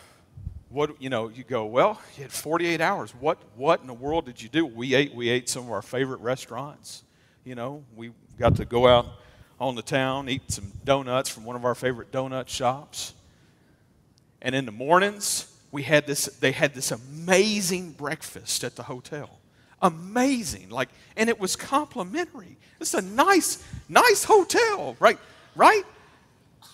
what, 0.68 1.00
you 1.00 1.08
know, 1.08 1.28
you 1.28 1.42
go, 1.42 1.64
well, 1.64 1.98
you 2.18 2.24
had 2.24 2.32
48 2.32 2.82
hours. 2.82 3.14
What, 3.18 3.38
what 3.56 3.80
in 3.80 3.86
the 3.86 3.94
world 3.94 4.26
did 4.26 4.42
you 4.42 4.50
do? 4.50 4.66
We 4.66 4.94
ate, 4.94 5.14
we 5.14 5.30
ate 5.30 5.48
some 5.48 5.62
of 5.62 5.70
our 5.70 5.80
favorite 5.80 6.20
restaurants. 6.20 7.04
You 7.42 7.54
know, 7.54 7.82
we 7.96 8.10
got 8.38 8.56
to 8.56 8.66
go 8.66 8.86
out 8.86 9.06
on 9.58 9.76
the 9.76 9.82
town, 9.82 10.28
eat 10.28 10.42
some 10.48 10.72
donuts 10.84 11.30
from 11.30 11.46
one 11.46 11.56
of 11.56 11.64
our 11.64 11.74
favorite 11.74 12.12
donut 12.12 12.48
shops. 12.48 13.14
And 14.44 14.54
in 14.54 14.64
the 14.66 14.72
mornings, 14.72 15.52
we 15.72 15.82
had 15.82 16.06
this, 16.06 16.26
they 16.26 16.52
had 16.52 16.74
this 16.74 16.92
amazing 16.92 17.92
breakfast 17.92 18.62
at 18.62 18.76
the 18.76 18.84
hotel 18.84 19.40
amazing. 19.84 20.70
Like, 20.70 20.88
and 21.16 21.28
it 21.28 21.38
was 21.38 21.54
complimentary. 21.54 22.56
It's 22.80 22.94
a 22.94 23.02
nice, 23.02 23.62
nice 23.88 24.24
hotel, 24.24 24.96
right? 24.98 25.18
Right? 25.54 25.84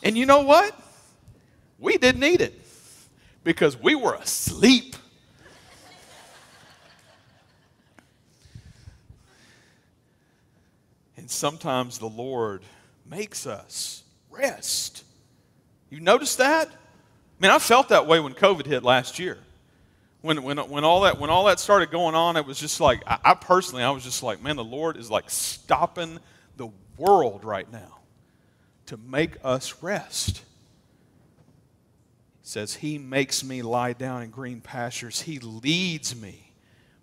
And 0.03 0.17
you 0.17 0.25
know 0.25 0.41
what? 0.43 0.75
We 1.79 1.99
didn't 1.99 2.25
eat 2.25 2.41
it 2.41 2.59
because 3.45 3.77
we 3.77 3.95
were 3.95 4.15
asleep. 4.15 4.97
and 11.17 11.31
sometimes 11.31 11.99
the 11.99 12.09
Lord 12.09 12.63
makes 13.05 13.47
us 13.47 14.03
rest. 14.31 15.05
You 15.91 16.01
notice 16.01 16.37
that? 16.37 16.71
I 17.41 17.47
mean, 17.47 17.51
I 17.51 17.59
felt 17.59 17.89
that 17.89 18.07
way 18.07 18.21
when 18.21 18.35
COVID 18.35 18.67
hit 18.67 18.83
last 18.83 19.19
year 19.19 19.39
when, 20.23 20.43
when, 20.43 20.59
when, 20.59 20.85
all 20.85 21.03
that, 21.03 21.19
when 21.19 21.31
all 21.31 21.45
that 21.45 21.61
started 21.61 21.91
going 21.91 22.15
on, 22.15 22.37
it 22.37 22.45
was 22.45 22.59
just 22.59 22.81
like, 22.81 23.03
I, 23.07 23.19
I 23.25 23.35
personally, 23.35 23.83
I 23.83 23.91
was 23.91 24.05
just 24.05 24.23
like, 24.23 24.43
man, 24.43 24.57
the 24.57 24.65
Lord 24.65 24.97
is 24.97 25.11
like 25.11 25.31
stopping 25.31 26.19
the 26.57 26.69
world 26.97 27.45
right 27.45 27.71
now 27.71 27.99
to 28.87 28.97
make 28.97 29.37
us 29.43 29.83
rest. 29.83 30.43
Says, 32.43 32.75
He 32.75 32.99
makes 32.99 33.43
me 33.43 33.63
lie 33.63 33.93
down 33.93 34.23
in 34.23 34.31
green 34.31 34.61
pastures, 34.61 35.23
He 35.23 35.39
leads 35.39 36.15
me 36.15 36.53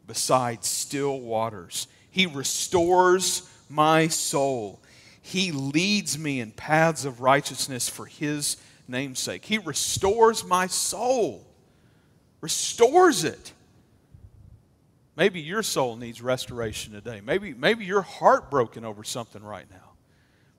beside 0.05 0.63
still 0.63 1.19
waters, 1.19 1.87
He 2.11 2.25
restores 2.25 3.49
my 3.69 4.07
soul. 4.07 4.79
He 5.19 5.51
leads 5.51 6.17
me 6.17 6.39
in 6.39 6.51
paths 6.51 7.03
of 7.03 7.19
righteousness 7.19 7.89
for 7.89 8.05
His 8.05 8.55
namesake. 8.87 9.45
He 9.45 9.57
restores 9.57 10.43
my 10.43 10.67
soul 10.67 11.47
restores 12.41 13.23
it. 13.23 13.53
Maybe 15.15 15.41
your 15.41 15.63
soul 15.63 15.95
needs 15.95 16.21
restoration 16.21 16.93
today. 16.93 17.21
Maybe, 17.21 17.53
maybe 17.53 17.85
you're 17.85 18.01
heartbroken 18.01 18.85
over 18.85 19.03
something 19.03 19.43
right 19.43 19.65
now. 19.71 19.91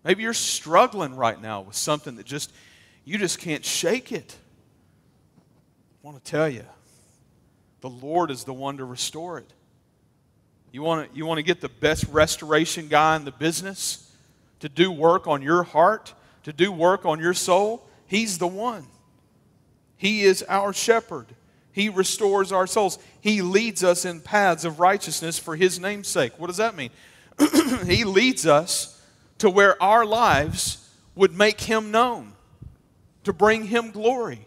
Maybe 0.05 0.23
you're 0.23 0.35
struggling 0.35 1.15
right 1.15 1.41
now 1.41 1.61
with 1.63 1.77
something 1.77 2.17
that 2.17 2.27
just, 2.27 2.53
you 3.05 3.19
just 3.19 3.39
can't 3.39 3.65
shake 3.65 4.11
it. 4.11 4.37
I 6.03 6.07
want 6.07 6.23
to 6.23 6.31
tell 6.31 6.49
you, 6.49 6.65
the 7.81 7.91
Lord 7.91 8.31
is 8.31 8.45
the 8.45 8.53
one 8.53 8.79
to 8.79 8.85
restore 8.85 9.39
it. 9.39 9.53
You 10.73 10.83
want 10.83 11.11
to, 11.11 11.17
you 11.17 11.25
want 11.25 11.39
to 11.39 11.43
get 11.43 11.61
the 11.61 11.69
best 11.69 12.05
restoration 12.05 12.89
guy 12.89 13.17
in 13.17 13.25
the 13.25 13.33
business 13.33 14.13
to 14.61 14.69
do 14.69 14.91
work 14.91 15.27
on 15.29 15.41
your 15.41 15.63
heart, 15.63 16.13
to 16.43 16.53
do 16.53 16.73
work 16.73 17.07
on 17.07 17.21
your 17.21 17.35
soul? 17.35 17.88
He's 18.09 18.39
the 18.39 18.49
one. 18.49 18.87
He 19.97 20.23
is 20.23 20.43
our 20.49 20.73
shepherd. 20.73 21.27
He 21.71 21.89
restores 21.89 22.51
our 22.51 22.67
souls. 22.67 22.99
He 23.21 23.43
leads 23.43 23.85
us 23.85 24.05
in 24.05 24.21
paths 24.21 24.65
of 24.65 24.81
righteousness 24.81 25.39
for 25.39 25.55
His 25.55 25.79
name's 25.79 26.09
sake. 26.09 26.33
What 26.39 26.49
does 26.49 26.57
that 26.57 26.75
mean? 26.75 26.91
he 27.87 28.03
leads 28.03 28.47
us 28.47 29.01
to 29.39 29.49
where 29.49 29.81
our 29.81 30.05
lives 30.05 30.91
would 31.15 31.37
make 31.37 31.61
Him 31.61 31.91
known, 31.91 32.33
to 33.25 33.33
bring 33.33 33.67
Him 33.67 33.91
glory. 33.91 34.47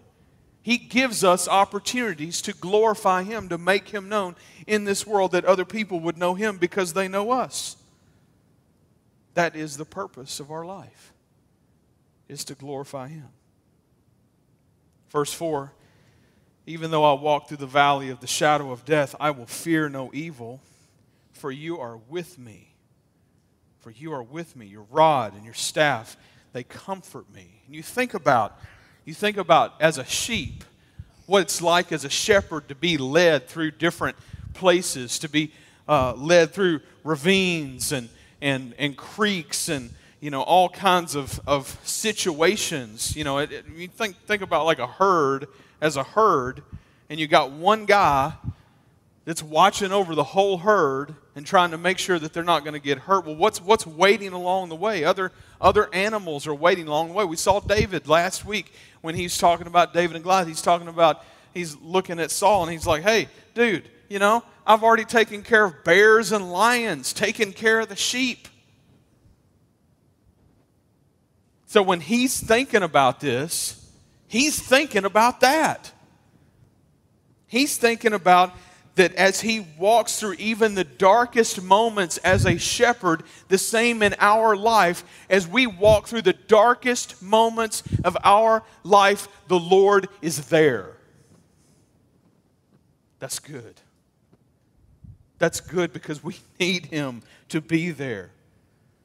He 0.64 0.78
gives 0.78 1.24
us 1.24 1.48
opportunities 1.48 2.42
to 2.44 2.54
glorify 2.54 3.24
Him, 3.24 3.50
to 3.50 3.58
make 3.58 3.90
Him 3.90 4.10
known 4.10 4.36
in 4.68 4.84
this 4.84 5.08
world 5.08 5.32
that 5.32 5.46
other 5.46 5.66
people 5.66 6.00
would 6.02 6.18
know 6.18 6.34
Him 6.34 6.58
because 6.58 6.94
they 6.94 7.08
know 7.08 7.32
us. 7.32 7.78
That 9.36 9.56
is 9.56 9.78
the 9.78 9.86
purpose 9.86 10.40
of 10.40 10.52
our 10.52 10.66
life, 10.66 11.14
is 12.28 12.44
to 12.46 12.56
glorify 12.56 13.08
Him. 13.08 13.30
Verse 15.12 15.34
4 15.34 15.72
even 16.66 16.92
though 16.92 17.04
I 17.04 17.20
walk 17.20 17.48
through 17.48 17.58
the 17.58 17.66
valley 17.66 18.10
of 18.10 18.20
the 18.20 18.28
shadow 18.28 18.72
of 18.72 18.86
death, 18.86 19.16
I 19.20 19.32
will 19.32 19.46
fear 19.46 19.90
no 19.90 20.12
evil, 20.14 20.62
for 21.34 21.52
you 21.52 21.80
are 21.80 21.98
with 21.98 22.38
me. 22.38 22.76
For 23.80 23.90
you 23.90 24.14
are 24.14 24.22
with 24.22 24.56
me. 24.56 24.68
Your 24.68 24.86
rod 24.92 25.34
and 25.34 25.44
your 25.44 25.56
staff, 25.56 26.16
they 26.54 26.64
comfort 26.64 27.26
me. 27.34 27.62
And 27.66 27.76
you 27.76 27.82
think 27.82 28.14
about, 28.14 28.60
you 29.06 29.14
think 29.14 29.38
about 29.38 29.74
as 29.82 29.98
a 29.98 30.06
sheep, 30.06 30.64
what 31.26 31.42
it's 31.42 31.62
like 31.62 31.92
as 31.92 32.06
a 32.06 32.10
shepherd 32.10 32.68
to 32.70 32.76
be 32.76 32.98
led 32.98 33.48
through 33.48 33.72
different 33.72 34.18
places, 34.54 35.18
to 35.20 35.30
be 35.30 35.52
uh, 35.90 36.14
led 36.14 36.52
through 36.52 36.82
ravines 37.04 37.92
and, 37.92 38.08
and, 38.40 38.76
and 38.78 38.96
creeks 38.96 39.68
and 39.68 39.90
you 40.22 40.30
know 40.30 40.42
all 40.42 40.70
kinds 40.70 41.16
of, 41.16 41.42
of 41.46 41.78
situations. 41.84 43.14
You 43.16 43.26
know, 43.26 43.40
it, 43.40 43.52
it, 43.52 43.66
you 43.76 43.90
think, 43.90 44.16
think 44.26 44.42
about 44.42 44.66
like 44.66 44.80
a 44.80 44.88
herd 44.88 45.48
as 45.82 45.98
a 45.98 46.04
herd, 46.04 46.64
and 47.10 47.20
you 47.20 47.28
got 47.28 47.52
one 47.52 47.86
guy 47.86 48.32
that's 49.26 49.44
watching 49.44 49.92
over 49.92 50.16
the 50.16 50.24
whole 50.24 50.58
herd 50.58 51.16
and 51.36 51.46
trying 51.46 51.72
to 51.72 51.78
make 51.78 51.98
sure 51.98 52.18
that 52.18 52.34
they're 52.34 52.44
not 52.44 52.64
going 52.64 52.74
to 52.74 52.80
get 52.80 52.98
hurt. 52.98 53.26
Well, 53.26 53.36
what's, 53.36 53.62
what's 53.62 53.86
waiting 53.86 54.34
along 54.34 54.70
the 54.70 54.76
way? 54.76 55.04
Other, 55.04 55.32
other 55.60 55.94
animals 55.94 56.48
are 56.48 56.56
waiting 56.56 56.88
along 56.88 57.10
the 57.10 57.14
way. 57.14 57.24
We 57.24 57.36
saw 57.36 57.60
David 57.60 58.08
last 58.08 58.46
week 58.46 58.74
when 59.02 59.16
he's 59.16 59.38
talking 59.38 59.68
about 59.68 59.94
David 59.94 60.16
and 60.16 60.24
Goliath. 60.24 60.48
He's 60.48 60.62
talking 60.62 60.88
about, 60.88 61.24
he's 61.54 61.78
looking 61.78 62.20
at 62.20 62.32
Saul 62.32 62.64
and 62.64 62.72
he's 62.72 62.88
like, 62.88 63.04
hey, 63.04 63.28
dude, 63.54 63.90
you 64.10 64.18
know, 64.20 64.44
I've 64.66 64.84
already 64.84 65.06
taken 65.06 65.44
care 65.44 65.66
of 65.66 65.84
bears 65.84 66.32
and 66.32 66.52
lions, 66.52 67.14
taken 67.14 67.54
care 67.54 67.80
of 67.80 67.90
the 67.90 67.96
sheep. 67.96 68.48
So 71.72 71.82
when 71.82 72.02
he's 72.02 72.38
thinking 72.38 72.84
about 72.84 73.22
this, 73.22 73.82
He's 74.32 74.62
thinking 74.62 75.04
about 75.04 75.42
that. 75.42 75.92
He's 77.48 77.76
thinking 77.76 78.14
about 78.14 78.54
that 78.96 79.14
as 79.16 79.42
he 79.42 79.68
walks 79.78 80.18
through 80.18 80.36
even 80.36 80.74
the 80.74 80.86
darkest 80.86 81.62
moments 81.62 82.16
as 82.20 82.46
a 82.46 82.58
shepherd, 82.58 83.24
the 83.50 83.58
same 83.58 84.02
in 84.02 84.16
our 84.20 84.56
life, 84.56 85.04
as 85.30 85.50
we 85.50 85.68
walk 85.68 86.08
through 86.08 86.22
the 86.22 86.32
darkest 86.32 87.22
moments 87.22 87.84
of 88.06 88.16
our 88.24 88.64
life, 88.86 89.28
the 89.50 89.60
Lord 89.60 90.08
is 90.22 90.46
there. 90.48 90.96
That's 93.20 93.40
good. 93.40 93.82
That's 95.40 95.60
good 95.60 95.92
because 95.92 96.24
we 96.24 96.38
need 96.60 96.86
him 96.86 97.22
to 97.50 97.60
be 97.60 97.92
there. 97.92 98.32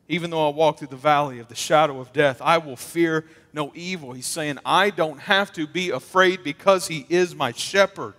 Even 0.08 0.30
though 0.30 0.48
I 0.48 0.52
walk 0.52 0.78
through 0.78 0.88
the 0.88 0.96
valley 0.96 1.38
of 1.40 1.48
the 1.48 1.54
shadow 1.54 2.00
of 2.00 2.12
death, 2.12 2.40
I 2.40 2.58
will 2.58 2.76
fear 2.76 3.24
no 3.52 3.72
evil. 3.74 4.12
He's 4.12 4.26
saying, 4.26 4.58
I 4.64 4.90
don't 4.90 5.18
have 5.20 5.52
to 5.54 5.66
be 5.66 5.90
afraid 5.90 6.44
because 6.44 6.86
He 6.86 7.06
is 7.08 7.34
my 7.34 7.52
shepherd. 7.52 8.14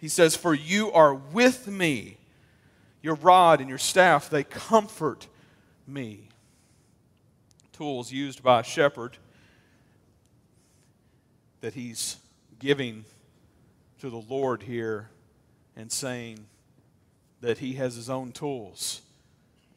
He 0.00 0.08
says, 0.08 0.36
For 0.36 0.54
you 0.54 0.92
are 0.92 1.14
with 1.14 1.66
me. 1.66 2.18
Your 3.02 3.16
rod 3.16 3.60
and 3.60 3.68
your 3.68 3.78
staff, 3.78 4.30
they 4.30 4.44
comfort 4.44 5.26
me. 5.86 6.28
Tools 7.72 8.10
used 8.10 8.42
by 8.42 8.60
a 8.60 8.64
shepherd 8.64 9.18
that 11.60 11.72
he's 11.72 12.18
giving 12.58 13.06
to 13.98 14.10
the 14.10 14.22
Lord 14.28 14.62
here 14.62 15.08
and 15.76 15.90
saying 15.90 16.44
that 17.40 17.58
he 17.58 17.72
has 17.74 17.94
his 17.94 18.10
own 18.10 18.32
tools 18.32 19.00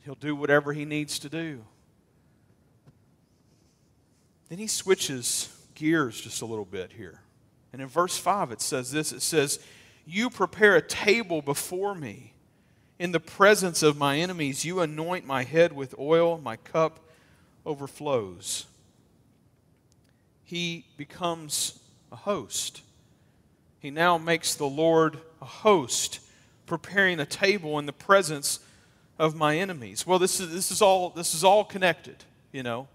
He'll 0.08 0.16
do 0.16 0.38
whatever 0.38 0.72
he 0.72 0.86
needs 0.86 1.20
to 1.20 1.28
do. 1.28 1.66
Then 4.48 4.58
he 4.58 4.68
switches 4.68 5.54
gears 5.76 6.22
just 6.22 6.42
a 6.42 6.46
little 6.46 6.64
bit 6.64 6.94
here. 6.94 7.20
And 7.74 7.82
in 7.82 7.90
verse 7.90 8.18
5, 8.18 8.54
it 8.54 8.62
says 8.62 8.90
this 8.90 9.12
it 9.12 9.22
says, 9.22 9.60
You 10.06 10.30
prepare 10.30 10.78
a 10.78 10.82
table 10.82 11.42
before 11.42 11.94
me. 11.94 12.32
In 12.98 13.12
the 13.12 13.20
presence 13.20 13.84
of 13.84 13.98
my 13.98 14.18
enemies, 14.18 14.64
you 14.64 14.80
anoint 14.80 15.26
my 15.26 15.44
head 15.44 15.74
with 15.74 15.94
oil, 16.00 16.40
my 16.42 16.56
cup 16.56 17.02
overflows. 17.66 18.66
He 20.46 20.86
becomes 20.96 21.80
a 22.14 22.16
host. 22.16 22.82
He 23.82 23.92
now 23.92 24.18
makes 24.18 24.56
the 24.56 24.68
Lord 24.68 25.18
a 25.42 25.46
host, 25.46 26.22
preparing 26.66 27.20
a 27.20 27.26
table 27.26 27.78
in 27.78 27.86
the 27.86 27.92
presence 27.92 28.62
of 29.20 29.36
my 29.36 29.58
enemies. 29.58 30.06
Well, 30.06 30.20
this 30.20 30.40
is, 30.40 30.52
this 30.52 30.72
is, 30.72 30.82
all, 30.82 31.10
this 31.10 31.34
is 31.34 31.44
all 31.44 31.64
connected, 31.64 32.24
you 32.52 32.64
know. 32.64 32.88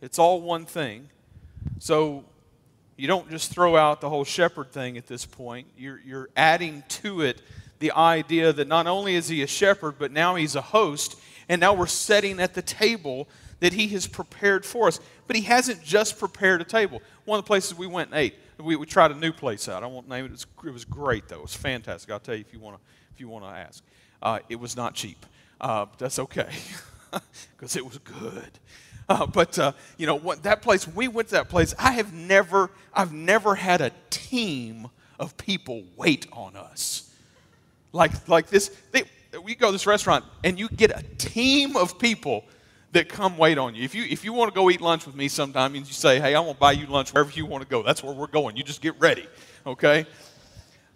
It's 0.00 0.18
all 0.18 0.40
one 0.40 0.66
thing. 0.66 1.08
So 1.78 2.24
you 2.96 3.08
don't 3.08 3.28
just 3.30 3.50
throw 3.50 3.76
out 3.76 4.00
the 4.00 4.08
whole 4.08 4.24
shepherd 4.24 4.70
thing 4.72 4.96
at 4.96 5.06
this 5.06 5.24
point. 5.26 5.66
You're, 5.76 6.00
you're 6.04 6.28
adding 6.36 6.84
to 6.88 7.22
it 7.22 7.42
the 7.80 7.92
idea 7.92 8.52
that 8.52 8.68
not 8.68 8.86
only 8.86 9.14
is 9.14 9.28
he 9.28 9.42
a 9.42 9.46
shepherd, 9.46 9.96
but 9.98 10.12
now 10.12 10.36
he's 10.36 10.54
a 10.54 10.60
host, 10.60 11.18
and 11.48 11.60
now 11.60 11.74
we're 11.74 11.86
setting 11.86 12.40
at 12.40 12.54
the 12.54 12.62
table 12.62 13.28
that 13.60 13.72
he 13.72 13.88
has 13.88 14.06
prepared 14.06 14.64
for 14.64 14.88
us. 14.88 15.00
But 15.26 15.36
he 15.36 15.42
hasn't 15.42 15.82
just 15.82 16.18
prepared 16.18 16.60
a 16.60 16.64
table. 16.64 17.02
One 17.24 17.38
of 17.38 17.44
the 17.44 17.48
places 17.48 17.76
we 17.76 17.86
went 17.86 18.10
and 18.10 18.18
ate, 18.18 18.34
we, 18.58 18.76
we 18.76 18.86
tried 18.86 19.10
a 19.10 19.14
new 19.14 19.32
place 19.32 19.68
out. 19.68 19.82
I 19.82 19.86
won't 19.86 20.08
name 20.08 20.24
it. 20.24 20.28
It 20.28 20.32
was, 20.32 20.46
it 20.66 20.70
was 20.70 20.84
great, 20.84 21.28
though. 21.28 21.36
It 21.36 21.42
was 21.42 21.56
fantastic. 21.56 22.10
I'll 22.10 22.20
tell 22.20 22.34
you 22.34 22.44
if 22.46 22.52
you 22.52 22.60
want 22.60 22.76
to 22.76 22.82
if 23.12 23.20
you 23.20 23.28
want 23.28 23.44
to 23.44 23.50
ask. 23.50 23.82
Uh, 24.22 24.38
it 24.48 24.56
was 24.56 24.76
not 24.76 24.94
cheap. 24.94 25.24
Uh, 25.60 25.86
that's 25.98 26.18
okay, 26.18 26.50
because 27.56 27.76
it 27.76 27.84
was 27.84 27.98
good. 27.98 28.50
Uh, 29.08 29.26
but 29.26 29.58
uh, 29.58 29.72
you 29.96 30.06
know 30.06 30.16
what? 30.16 30.42
That 30.42 30.62
place. 30.62 30.88
We 30.88 31.08
went 31.08 31.28
to 31.28 31.34
that 31.34 31.48
place. 31.48 31.74
I 31.78 31.92
have 31.92 32.12
never, 32.12 32.70
I've 32.92 33.12
never 33.12 33.54
had 33.54 33.80
a 33.80 33.92
team 34.10 34.88
of 35.18 35.36
people 35.36 35.84
wait 35.96 36.26
on 36.32 36.56
us 36.56 37.10
like 37.94 38.28
like 38.28 38.48
this. 38.48 38.68
They, 38.90 39.04
we 39.42 39.54
go 39.54 39.68
to 39.68 39.72
this 39.72 39.86
restaurant 39.86 40.24
and 40.42 40.58
you 40.58 40.68
get 40.68 40.90
a 40.90 41.02
team 41.16 41.76
of 41.76 41.98
people 41.98 42.44
that 42.92 43.08
come 43.08 43.38
wait 43.38 43.56
on 43.56 43.74
you. 43.74 43.82
If 43.82 43.94
you 43.94 44.04
if 44.04 44.24
you 44.24 44.32
want 44.32 44.52
to 44.52 44.54
go 44.54 44.68
eat 44.68 44.80
lunch 44.80 45.06
with 45.06 45.14
me 45.14 45.28
sometime, 45.28 45.74
and 45.74 45.86
you 45.86 45.92
say, 45.92 46.20
"Hey, 46.20 46.34
I 46.34 46.40
want 46.40 46.56
to 46.56 46.60
buy 46.60 46.72
you 46.72 46.86
lunch 46.86 47.14
wherever 47.14 47.30
you 47.30 47.46
want 47.46 47.62
to 47.62 47.68
go." 47.68 47.82
That's 47.82 48.02
where 48.02 48.12
we're 48.12 48.26
going. 48.26 48.56
You 48.56 48.64
just 48.64 48.82
get 48.82 48.98
ready, 49.00 49.26
okay? 49.66 50.06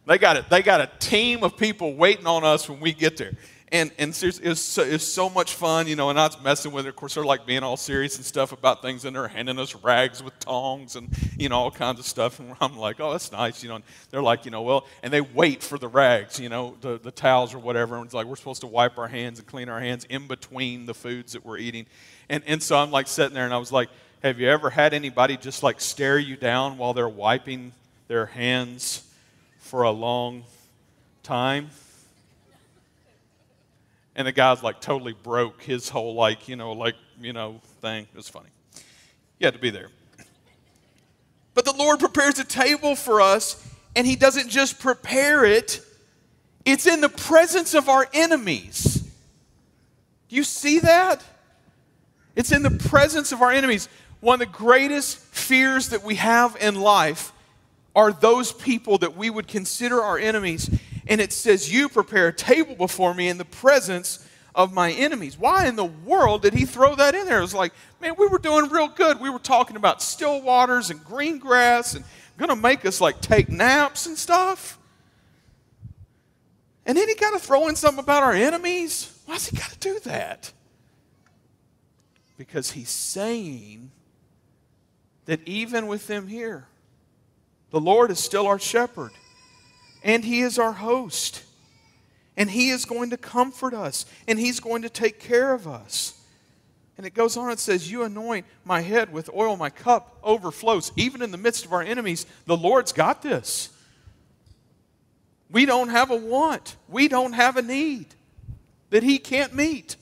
They 0.06 0.18
got 0.18 0.36
it. 0.36 0.48
They 0.50 0.62
got 0.62 0.80
a 0.80 0.90
team 0.98 1.42
of 1.42 1.56
people 1.56 1.94
waiting 1.94 2.26
on 2.26 2.44
us 2.44 2.68
when 2.68 2.80
we 2.80 2.92
get 2.92 3.16
there 3.16 3.32
and 3.70 3.90
and 3.98 4.14
seriously, 4.14 4.46
it 4.46 4.48
was, 4.50 4.60
so, 4.60 4.82
it 4.82 4.92
was 4.92 5.12
so 5.12 5.28
much 5.28 5.54
fun, 5.54 5.87
you 5.87 5.96
know. 5.96 6.10
And 6.10 6.18
I 6.18 6.26
was 6.26 6.40
messing 6.42 6.72
with 6.72 6.87
it. 6.87 6.90
Of 6.90 6.96
course, 6.96 7.14
they're 7.14 7.25
like 7.25 7.44
being 7.44 7.62
all 7.62 7.76
serious 7.76 8.16
and 8.16 8.25
stuff 8.25 8.52
about 8.52 8.82
things, 8.82 9.04
and 9.04 9.14
they're 9.14 9.28
handing 9.28 9.58
us 9.58 9.75
rags 9.75 10.22
with 10.22 10.38
tongs 10.40 10.96
and 10.96 11.08
you 11.37 11.48
know 11.48 11.56
all 11.56 11.70
kinds 11.70 11.98
of 11.98 12.06
stuff. 12.06 12.38
And 12.40 12.54
I'm 12.60 12.76
like, 12.76 13.00
oh, 13.00 13.12
that's 13.12 13.30
nice, 13.30 13.62
you 13.62 13.68
know. 13.68 13.76
And 13.76 13.84
they're 14.10 14.22
like, 14.22 14.44
you 14.44 14.50
know, 14.50 14.62
well, 14.62 14.87
and 15.02 15.12
they 15.12 15.20
wait 15.20 15.62
for 15.62 15.78
the 15.78 15.88
rags, 15.88 16.40
you 16.40 16.48
know, 16.48 16.76
the 16.80 16.98
the 16.98 17.10
towels 17.10 17.54
or 17.54 17.58
whatever. 17.58 17.96
And 17.96 18.04
it's 18.06 18.14
like 18.14 18.26
we're 18.26 18.37
supposed 18.37 18.62
to 18.62 18.66
wipe 18.66 18.96
our 18.98 19.08
hands 19.08 19.38
and 19.38 19.46
clean 19.46 19.68
our 19.68 19.80
hands 19.80 20.04
in 20.08 20.26
between 20.26 20.87
the 20.87 20.94
foods 20.94 21.32
that 21.32 21.44
we're 21.44 21.58
eating. 21.58 21.87
And 22.28 22.42
and 22.46 22.62
so 22.62 22.78
I'm 22.78 22.90
like 22.90 23.06
sitting 23.06 23.34
there, 23.34 23.44
and 23.44 23.54
I 23.54 23.58
was 23.58 23.72
like, 23.72 23.90
have 24.22 24.40
you 24.40 24.48
ever 24.48 24.70
had 24.70 24.94
anybody 24.94 25.37
just 25.37 25.62
like 25.62 25.80
stare 25.80 26.18
you 26.18 26.37
down 26.37 26.78
while 26.78 26.94
they're 26.94 27.08
wiping 27.08 27.72
their 28.08 28.26
hands 28.26 29.06
for 29.58 29.82
a 29.82 29.90
long 29.90 30.44
time? 31.22 31.70
And 34.18 34.26
the 34.26 34.32
guy's 34.32 34.64
like 34.64 34.80
totally 34.80 35.12
broke 35.12 35.62
his 35.62 35.88
whole 35.88 36.14
like 36.14 36.48
you 36.48 36.56
know 36.56 36.72
like 36.72 36.96
you 37.20 37.32
know 37.32 37.60
thing. 37.80 38.02
It 38.02 38.16
was 38.16 38.28
funny. 38.28 38.48
You 39.38 39.46
had 39.46 39.54
to 39.54 39.60
be 39.60 39.70
there. 39.70 39.90
But 41.54 41.64
the 41.64 41.72
lord 41.72 42.00
prepares 42.00 42.38
a 42.38 42.44
table 42.44 42.96
for 42.96 43.20
us 43.20 43.64
and 43.96 44.06
he 44.06 44.16
doesn't 44.16 44.48
just 44.50 44.80
prepare 44.80 45.44
it. 45.44 45.81
It's 46.64 46.87
in 46.87 47.00
the 47.00 47.09
presence 47.09 47.74
of 47.74 47.88
our 47.88 48.09
enemies. 48.12 49.09
Do 50.28 50.37
you 50.37 50.44
see 50.44 50.81
that? 50.81 51.22
It's 52.35 52.52
in 52.52 52.62
the 52.62 52.70
presence 52.70 53.33
of 53.33 53.40
our 53.40 53.52
enemies. 53.52 53.88
One 54.20 54.35
of 54.35 54.40
the 54.40 54.52
greatest 54.52 55.18
fears 55.18 55.90
that 55.90 56.02
we 56.02 56.16
have 56.16 56.57
in 56.61 56.74
life 56.74 57.33
are 57.94 58.12
those 58.12 58.52
people 58.52 58.98
that 58.98 59.16
we 59.16 59.31
would 59.31 59.46
consider 59.46 60.02
our 60.02 60.18
enemies 60.18 60.68
and 61.09 61.21
it 61.21 61.33
says, 61.33 61.73
You 61.73 61.88
prepare 61.88 62.29
a 62.29 62.33
table 62.33 62.77
before 62.77 63.14
me 63.14 63.29
in 63.29 63.38
the 63.38 63.44
presence 63.44 64.25
of 64.55 64.73
my 64.73 64.92
enemies. 64.92 65.38
Why 65.38 65.66
in 65.66 65.77
the 65.77 65.85
world 65.85 66.42
did 66.42 66.53
he 66.53 66.64
throw 66.64 66.94
that 66.97 67.14
in 67.14 67.27
there? 67.27 67.38
It 67.38 67.42
was 67.42 67.55
like, 67.55 67.73
man, 68.01 68.14
we 68.18 68.27
were 68.27 68.38
doing 68.38 68.68
real 68.68 68.88
good. 68.88 69.21
We 69.21 69.31
were 69.31 69.38
talking 69.38 69.77
about 69.77 70.03
still 70.03 70.42
waters 70.42 70.90
and 70.90 71.03
green 71.05 71.38
grass 71.38 71.94
and 71.94 72.05
going 72.37 72.49
to 72.49 72.57
make 72.57 72.85
us 72.85 73.01
like 73.01 73.21
take 73.21 73.49
naps 73.49 74.07
and 74.07 74.16
stuff. 74.16 74.79
And 76.87 76.97
then 76.97 77.09
he 77.09 77.14
got 77.14 77.33
to 77.33 77.38
throw 77.38 77.68
in 77.68 77.77
something 77.77 78.03
about 78.03 78.23
our 78.23 78.33
enemies. 78.33 79.21
Why's 79.27 79.49
he 79.49 79.57
got 79.57 79.71
to 79.71 79.79
do 79.79 79.99
that? 80.01 80.53
Because 82.37 82.71
he's 82.71 82.90
saying 82.90 83.90
that 85.27 85.47
even 85.47 85.87
with 85.87 86.07
them 86.07 86.29
here, 86.29 86.66
the 87.71 87.81
Lord 87.81 88.11
is 88.11 88.18
still 88.18 88.47
our 88.47 88.59
shepherd 88.59 89.11
and 90.02 90.24
He 90.24 90.40
is 90.40 90.58
our 90.58 90.72
host. 90.72 91.44
And 92.37 92.50
He 92.50 92.70
is 92.70 92.84
going 92.84 93.11
to 93.11 93.16
comfort 93.16 93.74
us, 93.74 94.06
and 94.28 94.38
He's 94.38 94.61
going 94.61 94.82
to 94.82 94.88
take 94.88 95.18
care 95.18 95.52
of 95.52 95.66
us. 95.66 96.14
And 96.96 97.06
it 97.06 97.14
goes 97.14 97.37
on, 97.37 97.50
it 97.50 97.58
says, 97.58 97.90
You 97.90 98.04
anoint 98.04 98.46
my 98.64 98.80
head 98.80 99.12
with 99.12 99.30
oil, 99.34 99.56
my 99.56 99.70
cup 99.70 100.18
overflows. 100.22 100.92
Even 100.96 101.22
in 101.22 101.30
the 101.30 101.37
midst 101.37 101.64
of 101.64 101.72
our 101.72 101.82
enemies, 101.82 102.26
the 102.46 102.56
Lord's 102.56 102.92
got 102.92 103.22
this. 103.22 103.70
We 105.50 105.66
don't 105.66 105.88
have 105.88 106.11
a 106.11 106.16
want, 106.16 106.76
we 106.88 107.08
don't 107.08 107.32
have 107.32 107.56
a 107.56 107.62
need 107.62 108.06
that 108.90 109.02
He 109.02 109.18
can't 109.18 109.54
meet. 109.54 109.96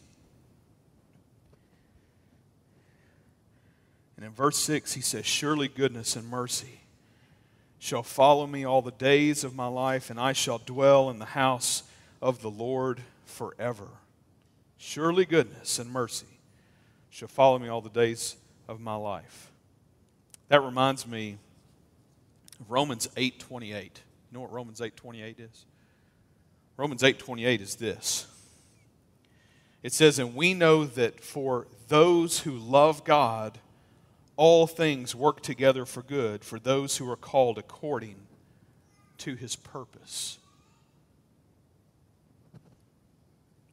And 4.16 4.24
in 4.24 4.32
verse 4.32 4.56
6, 4.59 4.94
he 4.94 5.02
says, 5.02 5.26
Surely 5.26 5.68
goodness 5.68 6.16
and 6.16 6.28
mercy 6.28 6.80
shall 7.78 8.02
follow 8.02 8.46
me 8.46 8.64
all 8.64 8.82
the 8.82 8.90
days 8.90 9.44
of 9.44 9.54
my 9.54 9.66
life, 9.66 10.10
and 10.10 10.18
I 10.18 10.32
shall 10.32 10.58
dwell 10.58 11.10
in 11.10 11.18
the 11.18 11.26
house 11.26 11.82
of 12.22 12.42
the 12.42 12.50
Lord 12.50 13.02
forever. 13.24 13.88
Surely 14.78 15.24
goodness 15.24 15.78
and 15.78 15.90
mercy 15.90 16.26
shall 17.10 17.28
follow 17.28 17.58
me 17.58 17.68
all 17.68 17.80
the 17.80 17.90
days 17.90 18.36
of 18.68 18.80
my 18.80 18.94
life. 18.94 19.50
That 20.48 20.62
reminds 20.62 21.06
me 21.06 21.38
of 22.60 22.70
Romans 22.70 23.08
8:28. 23.16 24.02
You 24.30 24.34
know 24.34 24.40
what 24.40 24.52
Romans 24.52 24.80
8:28 24.80 25.40
is? 25.40 25.64
Romans 26.76 27.02
8:28 27.02 27.60
is 27.60 27.76
this. 27.76 28.26
It 29.82 29.92
says, 29.92 30.18
"And 30.18 30.34
we 30.34 30.54
know 30.54 30.84
that 30.84 31.20
for 31.20 31.68
those 31.88 32.40
who 32.40 32.52
love 32.52 33.04
God, 33.04 33.58
all 34.37 34.66
things 34.66 35.14
work 35.14 35.40
together 35.40 35.87
for 35.87 36.03
good 36.03 36.44
for 36.44 36.59
those 36.59 36.96
who 36.99 37.11
are 37.11 37.16
called 37.16 37.59
according 37.59 38.16
to 39.18 39.35
his 39.35 39.57
purpose. 39.57 40.38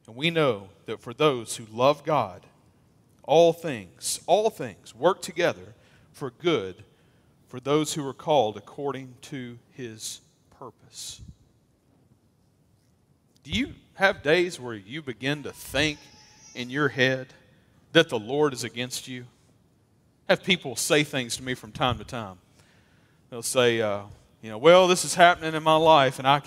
And 0.08 0.16
we 0.16 0.30
know 0.30 0.70
that 0.86 1.02
for 1.02 1.14
those 1.14 1.58
who 1.58 1.66
love 1.72 2.04
God, 2.04 2.46
all 3.24 3.54
things, 3.54 4.20
all 4.26 4.50
things 4.50 4.94
work 4.94 5.22
together 5.22 5.76
for 6.12 6.32
good 6.32 6.84
for 7.48 7.60
those 7.60 7.94
who 7.94 8.06
are 8.08 8.14
called 8.14 8.58
according 8.58 9.14
to 9.22 9.58
his 9.72 10.22
purpose. 10.58 11.22
Do 13.44 13.52
you 13.52 13.74
have 13.96 14.24
days 14.24 14.60
where 14.60 14.74
you 14.74 15.02
begin 15.02 15.44
to 15.44 15.52
think 15.52 16.00
in 16.56 16.70
your 16.70 16.88
head 16.88 17.28
that 17.92 18.10
the 18.10 18.20
Lord 18.20 18.54
is 18.54 18.64
against 18.64 19.08
you? 19.08 19.26
Have 20.30 20.44
people 20.44 20.76
say 20.76 21.04
things 21.04 21.38
to 21.38 21.44
me 21.44 21.54
from 21.54 21.72
time 21.72 21.98
to 21.98 22.04
time. 22.04 22.38
They'll 23.30 23.42
say, 23.42 23.82
uh, 23.82 24.04
you 24.42 24.50
know, 24.50 24.58
well, 24.58 24.88
this 24.88 25.06
is 25.06 25.16
happening 25.16 25.54
in 25.56 25.64
my 25.64 25.76
life, 25.76 26.20
and 26.20 26.28
I, 26.28 26.42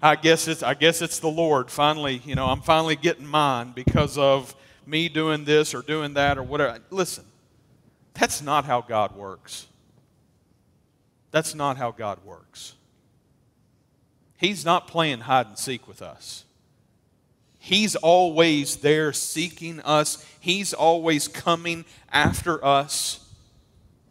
I 0.00 0.16
guess 0.16 0.48
it's, 0.48 0.62
I 0.62 0.74
guess 0.74 1.02
it's 1.02 1.18
the 1.18 1.28
Lord. 1.28 1.70
Finally, 1.70 2.22
you 2.24 2.34
know, 2.34 2.46
I'm 2.46 2.60
finally 2.60 2.96
getting 2.96 3.26
mine 3.26 3.72
because 3.74 4.16
of 4.18 4.54
me 4.86 5.08
doing 5.08 5.44
this 5.44 5.74
or 5.74 5.82
doing 5.82 6.14
that 6.14 6.38
or 6.38 6.42
whatever. 6.42 6.78
Listen, 6.90 7.24
that's 8.14 8.42
not 8.42 8.64
how 8.64 8.80
God 8.80 9.16
works. 9.16 9.66
That's 11.30 11.54
not 11.54 11.76
how 11.76 11.90
God 11.90 12.24
works. 12.24 12.74
He's 14.36 14.64
not 14.64 14.86
playing 14.86 15.20
hide 15.20 15.46
and 15.46 15.58
seek 15.58 15.88
with 15.88 16.02
us. 16.02 16.44
He's 17.64 17.96
always 17.96 18.76
there 18.76 19.14
seeking 19.14 19.80
us. 19.80 20.22
He's 20.38 20.74
always 20.74 21.28
coming 21.28 21.86
after 22.12 22.62
us. 22.62 23.26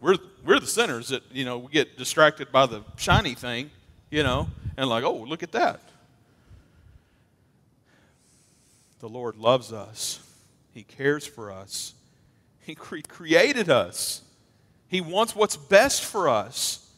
We're, 0.02 0.18
we're 0.44 0.60
the 0.60 0.66
sinners 0.66 1.10
that, 1.10 1.22
you 1.32 1.46
know, 1.46 1.60
we 1.60 1.72
get 1.72 1.96
distracted 1.96 2.52
by 2.52 2.66
the 2.66 2.82
shiny 2.98 3.36
thing, 3.36 3.70
you 4.10 4.24
know, 4.24 4.48
and 4.76 4.90
like, 4.90 5.04
oh, 5.04 5.18
look 5.18 5.44
at 5.44 5.52
that. 5.52 5.82
The 9.02 9.08
Lord 9.08 9.38
loves 9.38 9.72
us. 9.72 10.20
He 10.74 10.82
cares 10.82 11.28
for 11.28 11.52
us. 11.52 11.94
He 12.62 12.74
cre- 12.74 13.02
created 13.08 13.70
us. 13.70 14.24
He 14.88 15.00
wants 15.00 15.36
what's 15.36 15.58
best 15.58 16.04
for 16.04 16.28
us, 16.28 16.90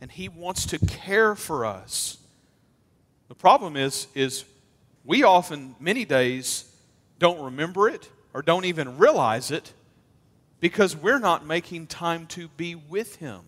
and 0.00 0.10
He 0.10 0.30
wants 0.30 0.64
to 0.68 0.78
care 0.78 1.34
for 1.34 1.66
us. 1.66 2.16
The 3.28 3.34
problem 3.34 3.76
is, 3.76 4.06
is 4.14 4.46
we 5.06 5.22
often, 5.22 5.76
many 5.78 6.04
days, 6.04 6.64
don't 7.18 7.40
remember 7.40 7.88
it 7.88 8.10
or 8.34 8.42
don't 8.42 8.64
even 8.64 8.98
realize 8.98 9.50
it 9.50 9.72
because 10.60 10.96
we're 10.96 11.18
not 11.18 11.46
making 11.46 11.86
time 11.86 12.26
to 12.26 12.48
be 12.48 12.74
with 12.74 13.16
Him. 13.16 13.40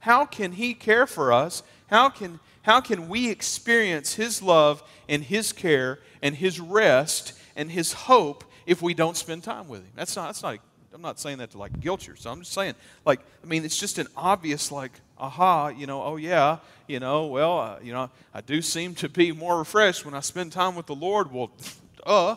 How 0.00 0.26
can 0.26 0.52
He 0.52 0.74
care 0.74 1.06
for 1.06 1.32
us? 1.32 1.62
How 1.86 2.08
can, 2.08 2.40
how 2.62 2.80
can 2.80 3.08
we 3.08 3.30
experience 3.30 4.14
His 4.14 4.42
love 4.42 4.82
and 5.08 5.22
His 5.22 5.52
care 5.52 6.00
and 6.20 6.34
His 6.34 6.58
rest 6.58 7.34
and 7.54 7.70
His 7.70 7.92
hope 7.92 8.44
if 8.66 8.82
we 8.82 8.92
don't 8.92 9.16
spend 9.16 9.44
time 9.44 9.68
with 9.68 9.82
Him? 9.82 9.92
That's 9.94 10.16
not, 10.16 10.26
that's 10.26 10.42
not, 10.42 10.58
I'm 10.94 11.02
not 11.02 11.18
saying 11.18 11.38
that 11.38 11.50
to 11.50 11.58
like 11.58 11.80
guilt 11.80 12.06
you. 12.06 12.14
So 12.16 12.30
I'm 12.30 12.38
just 12.40 12.52
saying, 12.52 12.74
like, 13.04 13.20
I 13.42 13.46
mean, 13.46 13.64
it's 13.64 13.76
just 13.76 13.98
an 13.98 14.06
obvious, 14.16 14.70
like, 14.70 14.92
aha, 15.18 15.68
you 15.68 15.86
know, 15.86 16.02
oh 16.02 16.16
yeah, 16.16 16.58
you 16.86 17.00
know, 17.00 17.26
well, 17.26 17.58
uh, 17.58 17.78
you 17.82 17.92
know, 17.92 18.10
I 18.32 18.40
do 18.40 18.62
seem 18.62 18.94
to 18.96 19.08
be 19.08 19.32
more 19.32 19.58
refreshed 19.58 20.04
when 20.04 20.14
I 20.14 20.20
spend 20.20 20.52
time 20.52 20.76
with 20.76 20.86
the 20.86 20.94
Lord. 20.94 21.32
Well, 21.32 21.50
uh, 22.06 22.36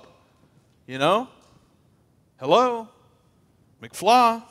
you 0.87 0.97
know, 0.97 1.27
hello, 2.39 2.89
McFly. 3.81 4.41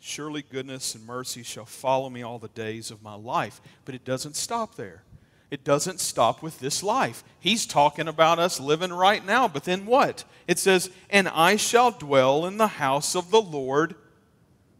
Surely 0.00 0.42
goodness 0.42 0.94
and 0.94 1.06
mercy 1.06 1.42
shall 1.42 1.66
follow 1.66 2.08
me 2.08 2.22
all 2.22 2.38
the 2.38 2.48
days 2.48 2.90
of 2.90 3.02
my 3.02 3.14
life. 3.14 3.60
But 3.84 3.94
it 3.94 4.04
doesn't 4.04 4.36
stop 4.36 4.74
there. 4.74 5.02
It 5.50 5.64
doesn't 5.64 6.00
stop 6.00 6.42
with 6.42 6.60
this 6.60 6.82
life. 6.82 7.24
He's 7.40 7.64
talking 7.64 8.06
about 8.06 8.38
us 8.38 8.60
living 8.60 8.92
right 8.92 9.24
now, 9.24 9.48
but 9.48 9.64
then 9.64 9.86
what? 9.86 10.24
It 10.46 10.58
says, 10.58 10.90
And 11.08 11.28
I 11.28 11.56
shall 11.56 11.90
dwell 11.90 12.44
in 12.44 12.58
the 12.58 12.66
house 12.66 13.16
of 13.16 13.30
the 13.30 13.40
Lord 13.40 13.94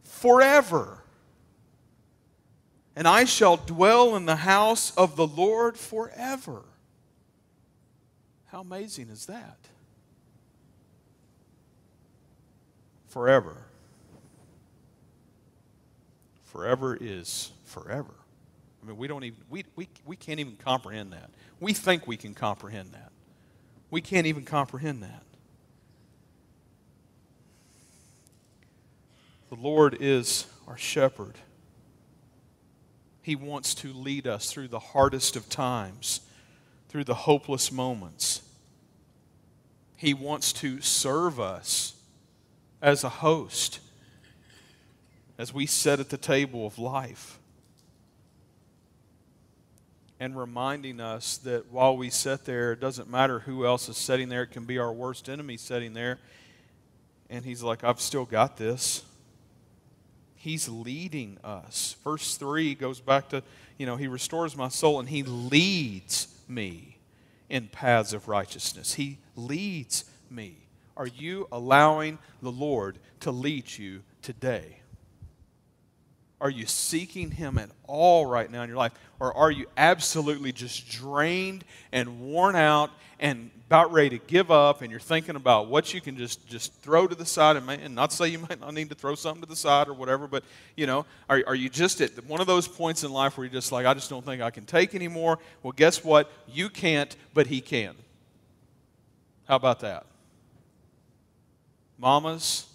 forever. 0.03 1.03
And 2.95 3.07
I 3.07 3.23
shall 3.23 3.57
dwell 3.57 4.15
in 4.15 4.25
the 4.25 4.35
house 4.35 4.91
of 4.95 5.15
the 5.15 5.25
Lord 5.25 5.77
forever. 5.77 6.63
How 8.47 8.61
amazing 8.61 9.09
is 9.09 9.27
that? 9.27 9.57
Forever. 13.07 13.57
Forever 16.43 16.97
is 16.99 17.51
forever. 17.65 18.13
I 18.83 18.87
mean, 18.87 18.97
we 18.97 19.07
don't 19.07 19.23
even 19.23 19.39
we, 19.49 19.63
we, 19.79 19.87
we 20.05 20.17
can't 20.17 20.41
even 20.41 20.57
comprehend 20.57 21.13
that. 21.13 21.29
We 21.61 21.71
think 21.71 22.05
we 22.05 22.17
can 22.17 22.33
comprehend 22.33 22.91
that. 22.91 23.13
We 23.89 24.01
can't 24.01 24.27
even 24.27 24.43
comprehend 24.43 25.01
that. 25.03 25.23
The 29.47 29.55
Lord 29.55 29.95
is 30.01 30.47
our 30.67 30.75
shepherd. 30.75 31.35
He 33.21 33.37
wants 33.37 33.73
to 33.75 33.93
lead 33.93 34.27
us 34.27 34.51
through 34.51 34.67
the 34.67 34.79
hardest 34.79 35.37
of 35.37 35.47
times, 35.47 36.19
through 36.89 37.05
the 37.05 37.15
hopeless 37.15 37.71
moments. 37.71 38.41
He 39.95 40.13
wants 40.13 40.51
to 40.53 40.81
serve 40.81 41.39
us 41.39 41.95
as 42.81 43.05
a 43.05 43.09
host 43.09 43.79
as 45.37 45.53
we 45.53 45.65
sit 45.65 46.01
at 46.01 46.09
the 46.09 46.17
table 46.17 46.67
of 46.67 46.77
life. 46.77 47.38
And 50.19 50.37
reminding 50.37 50.99
us 50.99 51.37
that 51.39 51.71
while 51.71 51.95
we 51.95 52.09
sit 52.09 52.43
there, 52.43 52.73
it 52.73 52.79
doesn't 52.79 53.09
matter 53.09 53.39
who 53.39 53.65
else 53.65 53.87
is 53.87 53.97
sitting 53.97 54.27
there. 54.27 54.43
It 54.43 54.51
can 54.51 54.65
be 54.65 54.77
our 54.77 54.91
worst 54.91 55.29
enemy 55.29 55.55
sitting 55.55 55.93
there. 55.93 56.19
And 57.29 57.45
he's 57.45 57.63
like, 57.63 57.83
I've 57.83 58.01
still 58.01 58.25
got 58.25 58.57
this. 58.57 59.03
He's 60.35 60.69
leading 60.69 61.37
us. 61.43 61.97
Verse 62.03 62.35
3 62.37 62.73
goes 62.75 63.01
back 63.01 63.29
to, 63.29 63.43
you 63.77 63.85
know, 63.85 63.97
He 63.97 64.07
restores 64.07 64.55
my 64.55 64.69
soul 64.69 64.99
and 64.99 65.09
He 65.09 65.23
leads 65.23 66.27
me 66.47 66.97
in 67.49 67.67
paths 67.67 68.13
of 68.13 68.27
righteousness. 68.27 68.93
He 68.93 69.17
leads 69.35 70.05
me. 70.29 70.55
Are 70.95 71.07
you 71.07 71.47
allowing 71.51 72.19
the 72.41 72.51
Lord 72.51 72.99
to 73.19 73.31
lead 73.31 73.77
you 73.77 74.01
today? 74.21 74.78
Are 76.41 76.49
you 76.49 76.65
seeking 76.65 77.31
Him 77.31 77.57
at 77.57 77.69
all 77.85 78.25
right 78.25 78.49
now 78.49 78.61
in 78.61 78.69
your 78.69 78.77
life? 78.77 78.93
Or 79.19 79.35
are 79.35 79.51
you 79.51 79.65
absolutely 79.75 80.51
just 80.51 80.89
drained 80.89 81.65
and 81.91 82.21
worn 82.21 82.55
out 82.55 82.91
and 83.19 83.51
about 83.67 83.91
ready 83.91 84.17
to 84.17 84.25
give 84.25 84.49
up 84.49 84.81
and 84.81 84.89
you're 84.89 84.99
thinking 84.99 85.35
about 85.35 85.67
what 85.67 85.93
you 85.93 86.01
can 86.01 86.17
just, 86.17 86.47
just 86.47 86.73
throw 86.75 87.05
to 87.05 87.13
the 87.13 87.25
side 87.25 87.55
and, 87.57 87.69
and 87.69 87.93
not 87.93 88.13
say 88.13 88.27
you 88.29 88.39
might 88.49 88.59
not 88.59 88.73
need 88.73 88.89
to 88.89 88.95
throw 88.95 89.13
something 89.15 89.41
to 89.41 89.47
the 89.47 89.55
side 89.55 89.87
or 89.87 89.93
whatever, 89.93 90.27
but, 90.27 90.43
you 90.77 90.87
know, 90.87 91.05
are, 91.29 91.43
are 91.45 91.55
you 91.55 91.69
just 91.69 91.99
at 92.01 92.25
one 92.25 92.39
of 92.39 92.47
those 92.47 92.67
points 92.67 93.03
in 93.03 93.11
life 93.11 93.37
where 93.37 93.45
you're 93.45 93.53
just 93.53 93.71
like, 93.71 93.85
I 93.85 93.93
just 93.93 94.09
don't 94.09 94.25
think 94.25 94.41
I 94.41 94.49
can 94.49 94.65
take 94.65 94.95
anymore? 94.95 95.39
Well, 95.61 95.73
guess 95.73 96.03
what? 96.03 96.31
You 96.47 96.69
can't, 96.69 97.15
but 97.33 97.47
He 97.47 97.59
can. 97.59 97.95
How 99.47 99.57
about 99.57 99.81
that? 99.81 100.05
Mamas, 101.97 102.65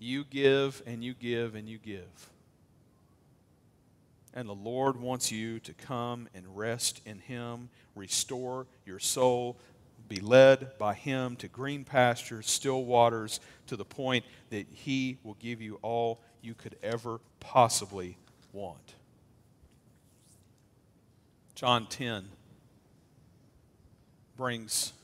you 0.00 0.24
give 0.24 0.82
and 0.86 1.04
you 1.04 1.14
give 1.14 1.54
and 1.54 1.68
you 1.68 1.78
give. 1.78 2.30
And 4.34 4.48
the 4.48 4.54
Lord 4.54 4.96
wants 4.96 5.30
you 5.30 5.60
to 5.60 5.74
come 5.74 6.28
and 6.34 6.56
rest 6.56 7.00
in 7.04 7.18
Him, 7.18 7.68
restore 7.94 8.66
your 8.86 8.98
soul, 8.98 9.58
be 10.08 10.20
led 10.20 10.78
by 10.78 10.94
Him 10.94 11.36
to 11.36 11.48
green 11.48 11.84
pastures, 11.84 12.50
still 12.50 12.84
waters, 12.84 13.40
to 13.66 13.76
the 13.76 13.84
point 13.84 14.24
that 14.48 14.66
He 14.72 15.18
will 15.22 15.36
give 15.38 15.60
you 15.60 15.78
all 15.82 16.20
you 16.42 16.54
could 16.54 16.76
ever 16.82 17.20
possibly 17.38 18.16
want. 18.52 18.94
John 21.54 21.86
10 21.86 22.24
brings 24.36 24.94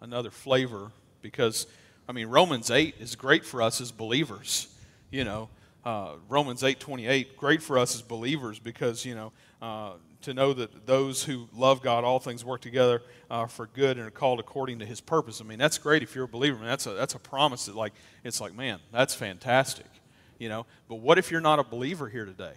another 0.00 0.30
flavor 0.30 0.92
because 1.20 1.66
I 2.08 2.12
mean, 2.12 2.28
Romans 2.28 2.70
8 2.70 2.96
is 3.00 3.16
great 3.16 3.44
for 3.44 3.60
us 3.62 3.80
as 3.80 3.90
believers. 3.90 4.68
You 5.10 5.24
know, 5.24 5.48
uh, 5.84 6.12
Romans 6.28 6.62
8 6.62 6.78
28, 6.78 7.36
great 7.36 7.62
for 7.62 7.78
us 7.78 7.94
as 7.94 8.02
believers 8.02 8.58
because, 8.58 9.04
you 9.04 9.14
know, 9.14 9.32
uh, 9.60 9.92
to 10.22 10.34
know 10.34 10.52
that 10.52 10.86
those 10.86 11.24
who 11.24 11.48
love 11.54 11.82
God, 11.82 12.04
all 12.04 12.18
things 12.18 12.44
work 12.44 12.60
together 12.60 13.02
uh, 13.30 13.46
for 13.46 13.66
good 13.66 13.96
and 13.96 14.06
are 14.06 14.10
called 14.10 14.40
according 14.40 14.78
to 14.80 14.86
his 14.86 15.00
purpose. 15.00 15.40
I 15.40 15.44
mean, 15.44 15.58
that's 15.58 15.78
great 15.78 16.02
if 16.02 16.14
you're 16.14 16.24
a 16.24 16.28
believer. 16.28 16.56
I 16.56 16.60
mean, 16.60 16.68
that's 16.68 16.86
a, 16.86 16.94
that's 16.94 17.14
a 17.14 17.18
promise 17.18 17.66
that, 17.66 17.76
like, 17.76 17.92
it's 18.24 18.40
like, 18.40 18.54
man, 18.54 18.78
that's 18.92 19.14
fantastic. 19.14 19.86
You 20.38 20.48
know, 20.48 20.66
but 20.88 20.96
what 20.96 21.18
if 21.18 21.30
you're 21.30 21.40
not 21.40 21.58
a 21.58 21.64
believer 21.64 22.08
here 22.08 22.24
today? 22.24 22.54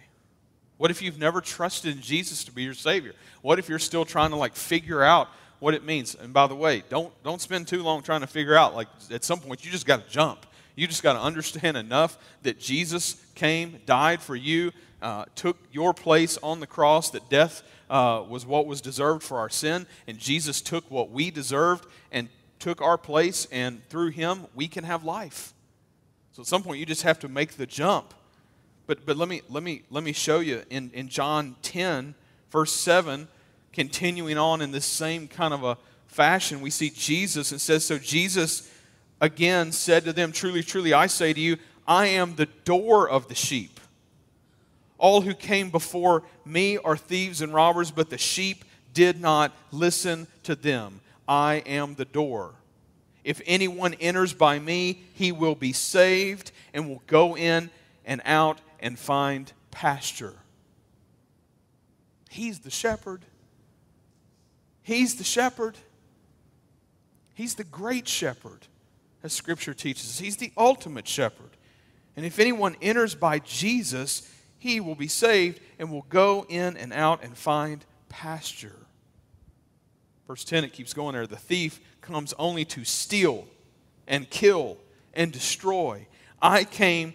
What 0.76 0.90
if 0.90 1.02
you've 1.02 1.18
never 1.18 1.40
trusted 1.40 1.94
in 1.94 2.02
Jesus 2.02 2.44
to 2.44 2.52
be 2.52 2.62
your 2.62 2.74
Savior? 2.74 3.14
What 3.42 3.58
if 3.58 3.68
you're 3.68 3.78
still 3.78 4.04
trying 4.04 4.30
to, 4.30 4.36
like, 4.36 4.56
figure 4.56 5.02
out 5.02 5.28
what 5.60 5.74
it 5.74 5.84
means. 5.84 6.14
And 6.14 6.32
by 6.32 6.46
the 6.46 6.56
way, 6.56 6.82
don't, 6.88 7.12
don't 7.22 7.40
spend 7.40 7.68
too 7.68 7.82
long 7.82 8.02
trying 8.02 8.22
to 8.22 8.26
figure 8.26 8.56
out. 8.56 8.74
Like, 8.74 8.88
at 9.10 9.22
some 9.22 9.38
point, 9.38 9.64
you 9.64 9.70
just 9.70 9.86
got 9.86 10.04
to 10.04 10.10
jump. 10.10 10.46
You 10.74 10.86
just 10.86 11.02
got 11.02 11.12
to 11.12 11.20
understand 11.20 11.76
enough 11.76 12.18
that 12.42 12.58
Jesus 12.58 13.22
came, 13.34 13.80
died 13.86 14.20
for 14.20 14.34
you, 14.34 14.72
uh, 15.02 15.26
took 15.34 15.58
your 15.72 15.94
place 15.94 16.38
on 16.42 16.60
the 16.60 16.66
cross, 16.66 17.10
that 17.10 17.28
death 17.28 17.62
uh, 17.88 18.24
was 18.28 18.46
what 18.46 18.66
was 18.66 18.80
deserved 18.80 19.22
for 19.22 19.38
our 19.38 19.48
sin, 19.48 19.86
and 20.06 20.18
Jesus 20.18 20.60
took 20.60 20.90
what 20.90 21.10
we 21.10 21.30
deserved 21.30 21.86
and 22.12 22.28
took 22.58 22.80
our 22.80 22.98
place, 22.98 23.46
and 23.50 23.86
through 23.88 24.10
him, 24.10 24.46
we 24.54 24.68
can 24.68 24.84
have 24.84 25.04
life. 25.04 25.54
So 26.32 26.42
at 26.42 26.46
some 26.46 26.62
point, 26.62 26.78
you 26.78 26.86
just 26.86 27.02
have 27.02 27.18
to 27.20 27.28
make 27.28 27.56
the 27.56 27.66
jump. 27.66 28.14
But, 28.86 29.04
but 29.06 29.16
let, 29.16 29.28
me, 29.28 29.42
let, 29.48 29.62
me, 29.62 29.82
let 29.90 30.04
me 30.04 30.12
show 30.12 30.40
you 30.40 30.62
in, 30.70 30.90
in 30.94 31.08
John 31.08 31.56
10, 31.62 32.14
verse 32.50 32.72
7 32.72 33.28
continuing 33.72 34.38
on 34.38 34.60
in 34.60 34.72
this 34.72 34.84
same 34.84 35.28
kind 35.28 35.54
of 35.54 35.64
a 35.64 35.78
fashion, 36.06 36.60
we 36.60 36.70
see 36.70 36.90
Jesus 36.90 37.52
and 37.52 37.60
says, 37.60 37.84
So 37.84 37.98
Jesus 37.98 38.70
again 39.20 39.72
said 39.72 40.04
to 40.04 40.12
them, 40.12 40.32
Truly, 40.32 40.62
truly, 40.62 40.92
I 40.92 41.06
say 41.06 41.32
to 41.32 41.40
you, 41.40 41.56
I 41.86 42.06
am 42.06 42.36
the 42.36 42.46
door 42.64 43.08
of 43.08 43.28
the 43.28 43.34
sheep. 43.34 43.80
All 44.98 45.22
who 45.22 45.34
came 45.34 45.70
before 45.70 46.24
me 46.44 46.76
are 46.78 46.96
thieves 46.96 47.40
and 47.40 47.54
robbers, 47.54 47.90
but 47.90 48.10
the 48.10 48.18
sheep 48.18 48.64
did 48.92 49.20
not 49.20 49.52
listen 49.72 50.26
to 50.42 50.54
them. 50.54 51.00
I 51.26 51.62
am 51.66 51.94
the 51.94 52.04
door. 52.04 52.54
If 53.24 53.40
anyone 53.46 53.94
enters 53.94 54.32
by 54.32 54.58
me, 54.58 55.02
he 55.14 55.32
will 55.32 55.54
be 55.54 55.72
saved 55.72 56.52
and 56.74 56.88
will 56.88 57.02
go 57.06 57.36
in 57.36 57.70
and 58.04 58.20
out 58.24 58.60
and 58.80 58.98
find 58.98 59.52
pasture. 59.70 60.34
He's 62.28 62.60
the 62.60 62.70
shepherd. 62.70 63.22
He's 64.90 65.14
the 65.14 65.22
shepherd. 65.22 65.76
He's 67.34 67.54
the 67.54 67.62
great 67.62 68.08
shepherd, 68.08 68.66
as 69.22 69.32
Scripture 69.32 69.72
teaches. 69.72 70.18
He's 70.18 70.36
the 70.36 70.50
ultimate 70.56 71.06
shepherd. 71.06 71.50
And 72.16 72.26
if 72.26 72.40
anyone 72.40 72.74
enters 72.82 73.14
by 73.14 73.38
Jesus, 73.38 74.28
he 74.58 74.80
will 74.80 74.96
be 74.96 75.06
saved 75.06 75.60
and 75.78 75.92
will 75.92 76.06
go 76.08 76.44
in 76.48 76.76
and 76.76 76.92
out 76.92 77.22
and 77.22 77.36
find 77.36 77.84
pasture. 78.08 78.74
Verse 80.26 80.42
10, 80.42 80.64
it 80.64 80.72
keeps 80.72 80.92
going 80.92 81.12
there. 81.14 81.24
The 81.24 81.36
thief 81.36 81.78
comes 82.00 82.34
only 82.36 82.64
to 82.64 82.84
steal 82.84 83.46
and 84.08 84.28
kill 84.28 84.76
and 85.14 85.30
destroy. 85.30 86.08
I 86.42 86.64
came 86.64 87.14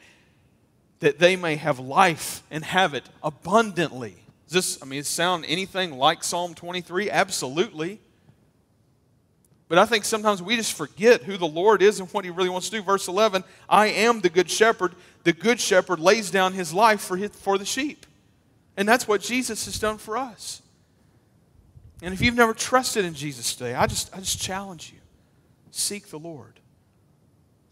that 1.01 1.19
they 1.19 1.35
may 1.35 1.57
have 1.57 1.77
life 1.79 2.41
and 2.49 2.63
have 2.63 2.93
it 2.93 3.03
abundantly. 3.21 4.15
Does 4.47 4.53
this, 4.53 4.81
I 4.81 4.85
mean, 4.85 5.03
sound 5.03 5.45
anything 5.47 5.97
like 5.97 6.23
Psalm 6.23 6.53
23? 6.53 7.09
Absolutely. 7.09 7.99
But 9.67 9.79
I 9.79 9.85
think 9.85 10.05
sometimes 10.05 10.43
we 10.43 10.55
just 10.55 10.73
forget 10.73 11.23
who 11.23 11.37
the 11.37 11.47
Lord 11.47 11.81
is 11.81 11.99
and 11.99 12.07
what 12.11 12.23
He 12.23 12.31
really 12.31 12.49
wants 12.49 12.69
to 12.69 12.77
do. 12.77 12.83
Verse 12.83 13.07
11 13.07 13.43
I 13.67 13.87
am 13.87 14.21
the 14.21 14.29
good 14.29 14.49
shepherd. 14.49 14.93
The 15.23 15.33
good 15.33 15.59
shepherd 15.59 15.99
lays 15.99 16.29
down 16.29 16.53
his 16.53 16.71
life 16.71 17.01
for, 17.01 17.17
his, 17.17 17.31
for 17.31 17.57
the 17.57 17.65
sheep. 17.65 18.05
And 18.77 18.87
that's 18.87 19.07
what 19.07 19.21
Jesus 19.21 19.65
has 19.65 19.79
done 19.79 19.97
for 19.97 20.17
us. 20.17 20.61
And 22.03 22.13
if 22.13 22.21
you've 22.21 22.35
never 22.35 22.53
trusted 22.53 23.05
in 23.05 23.15
Jesus 23.15 23.55
today, 23.55 23.73
I 23.73 23.87
just, 23.87 24.15
I 24.15 24.19
just 24.19 24.39
challenge 24.39 24.91
you 24.93 24.99
seek 25.71 26.07
the 26.07 26.19
Lord, 26.19 26.61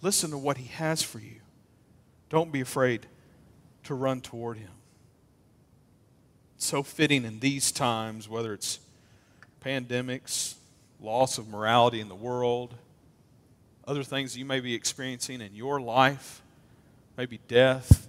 listen 0.02 0.32
to 0.32 0.38
what 0.38 0.58
He 0.58 0.68
has 0.68 1.02
for 1.02 1.20
you. 1.20 1.40
Don't 2.30 2.52
be 2.52 2.60
afraid 2.60 3.06
to 3.84 3.94
run 3.94 4.20
toward 4.20 4.58
Him. 4.58 4.72
So 6.64 6.82
fitting 6.82 7.26
in 7.26 7.42
these 7.42 7.74
times, 7.74 8.30
whether 8.30 8.54
it's 8.54 8.80
pandemics, 9.66 10.56
loss 11.02 11.38
of 11.38 11.50
morality 11.50 12.00
in 12.00 12.08
the 12.08 12.16
world, 12.16 12.74
other 13.86 14.02
things 14.02 14.38
you 14.38 14.46
may 14.46 14.62
be 14.62 14.74
experiencing 14.74 15.42
in 15.42 15.54
your 15.56 15.82
life, 15.82 16.42
maybe 17.18 17.42
death, 17.50 18.08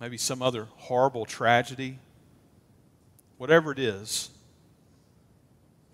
maybe 0.00 0.16
some 0.16 0.42
other 0.42 0.66
horrible 0.78 1.24
tragedy. 1.24 2.00
Whatever 3.38 3.70
it 3.70 3.78
is, 3.78 4.30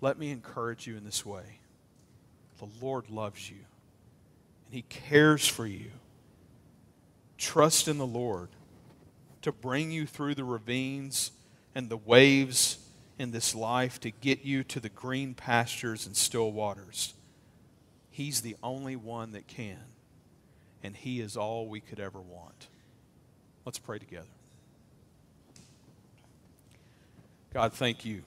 let 0.01 0.17
me 0.17 0.31
encourage 0.31 0.87
you 0.87 0.97
in 0.97 1.05
this 1.05 1.23
way. 1.23 1.59
The 2.57 2.67
Lord 2.81 3.07
loves 3.11 3.51
you, 3.51 3.59
and 4.65 4.73
He 4.73 4.81
cares 4.81 5.47
for 5.47 5.67
you. 5.67 5.91
Trust 7.37 7.87
in 7.87 7.99
the 7.99 8.07
Lord 8.07 8.49
to 9.41 9.51
bring 9.51 9.91
you 9.91 10.05
through 10.05 10.35
the 10.35 10.43
ravines 10.43 11.31
and 11.75 11.89
the 11.89 11.97
waves 11.97 12.79
in 13.17 13.31
this 13.31 13.53
life 13.53 13.99
to 13.99 14.11
get 14.11 14.43
you 14.43 14.63
to 14.63 14.79
the 14.79 14.89
green 14.89 15.33
pastures 15.33 16.05
and 16.05 16.15
still 16.15 16.51
waters. 16.51 17.13
He's 18.09 18.41
the 18.41 18.55
only 18.63 18.95
one 18.95 19.31
that 19.33 19.47
can, 19.47 19.79
and 20.83 20.95
He 20.95 21.21
is 21.21 21.37
all 21.37 21.67
we 21.67 21.79
could 21.79 21.99
ever 21.99 22.19
want. 22.19 22.67
Let's 23.65 23.79
pray 23.79 23.99
together. 23.99 24.27
God, 27.53 27.73
thank 27.73 28.05
you 28.05 28.21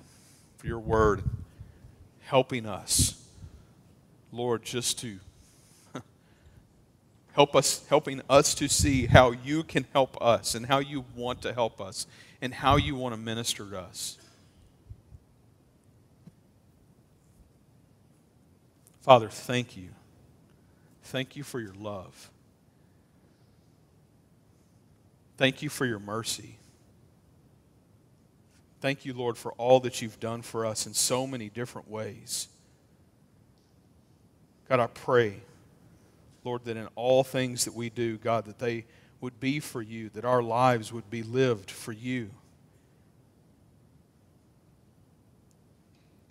for 0.57 0.67
your 0.67 0.81
word 0.81 1.23
helping 2.21 2.67
us, 2.67 3.23
Lord, 4.33 4.63
just 4.63 4.99
to 5.01 5.19
help 7.33 7.57
us, 7.57 7.85
helping 7.89 8.21
us 8.29 8.55
to 8.55 8.69
see 8.69 9.07
how 9.07 9.31
you 9.31 9.63
can 9.63 9.87
help 9.93 10.21
us 10.23 10.55
and 10.55 10.67
how 10.67 10.79
you 10.79 11.05
want 11.17 11.43
to 11.43 11.53
help 11.53 11.81
us 11.81 12.07
and 12.41 12.53
how 12.53 12.77
you 12.77 12.95
want 12.95 13.15
to 13.15 13.21
minister 13.21 13.65
to 13.65 13.79
us. 13.79 14.19
Father, 19.03 19.29
thank 19.29 19.77
you. 19.77 19.89
Thank 21.05 21.37
you 21.37 21.43
for 21.43 21.61
your 21.61 21.75
love. 21.75 22.31
Thank 25.37 25.63
you 25.63 25.69
for 25.69 25.85
your 25.85 25.99
mercy. 25.99 26.57
Thank 28.81 29.05
you, 29.05 29.13
Lord, 29.13 29.37
for 29.37 29.53
all 29.53 29.81
that 29.81 30.03
you've 30.03 30.21
done 30.21 30.43
for 30.43 30.67
us 30.67 30.87
in 30.87 30.95
so 30.95 31.27
many 31.27 31.49
different 31.49 31.89
ways. 31.91 32.49
God, 34.69 34.81
I 34.81 34.87
pray, 34.87 35.41
Lord, 36.45 36.65
that 36.65 36.77
in 36.77 36.89
all 36.97 37.25
things 37.25 37.65
that 37.65 37.75
we 37.75 37.91
do, 37.91 38.19
God, 38.19 38.47
that 38.47 38.59
they 38.59 38.85
would 39.21 39.39
be 39.39 39.61
for 39.61 39.81
you, 39.81 40.09
that 40.11 40.25
our 40.25 40.43
lives 40.43 40.93
would 40.93 41.09
be 41.09 41.23
lived 41.23 41.71
for 41.71 41.93
you. 41.93 42.31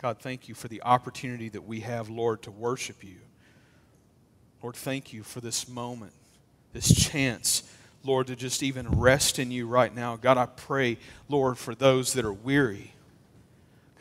God, 0.01 0.19
thank 0.19 0.49
you 0.49 0.55
for 0.55 0.67
the 0.67 0.81
opportunity 0.81 1.47
that 1.49 1.65
we 1.65 1.81
have, 1.81 2.09
Lord, 2.09 2.41
to 2.43 2.51
worship 2.51 3.03
you. 3.03 3.17
Lord, 4.61 4.75
thank 4.75 5.13
you 5.13 5.23
for 5.23 5.41
this 5.41 5.67
moment, 5.67 6.13
this 6.73 6.93
chance, 6.93 7.63
Lord, 8.03 8.27
to 8.27 8.35
just 8.35 8.63
even 8.63 8.89
rest 8.89 9.39
in 9.39 9.51
you 9.51 9.67
right 9.67 9.93
now. 9.93 10.15
God, 10.15 10.37
I 10.37 10.47
pray, 10.47 10.97
Lord, 11.29 11.57
for 11.57 11.75
those 11.75 12.13
that 12.13 12.25
are 12.25 12.33
weary. 12.33 12.93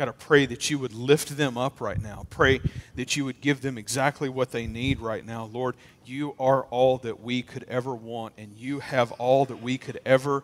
God, 0.01 0.09
I 0.09 0.13
pray 0.13 0.47
that 0.47 0.71
you 0.71 0.79
would 0.79 0.95
lift 0.95 1.37
them 1.37 1.59
up 1.59 1.79
right 1.79 2.01
now. 2.01 2.27
Pray 2.31 2.63
that 2.95 3.17
you 3.17 3.27
would 3.27 3.43
give 3.43 3.61
them 3.61 3.77
exactly 3.77 4.31
what 4.31 4.51
they 4.51 4.67
need 4.67 4.99
right 4.99 5.23
now. 5.27 5.45
Lord, 5.45 5.77
you 6.07 6.35
are 6.41 6.63
all 6.71 6.97
that 6.97 7.21
we 7.21 7.43
could 7.43 7.65
ever 7.65 7.95
want, 7.95 8.33
and 8.39 8.57
you 8.57 8.79
have 8.79 9.13
all 9.13 9.45
that 9.45 9.61
we 9.61 9.77
could 9.77 10.01
ever 10.07 10.43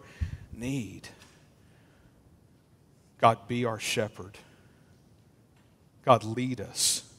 need. 0.52 1.08
God, 3.18 3.48
be 3.48 3.64
our 3.64 3.78
shepherd. 3.78 4.36
God, 6.04 6.22
lead 6.22 6.60
us. 6.60 7.10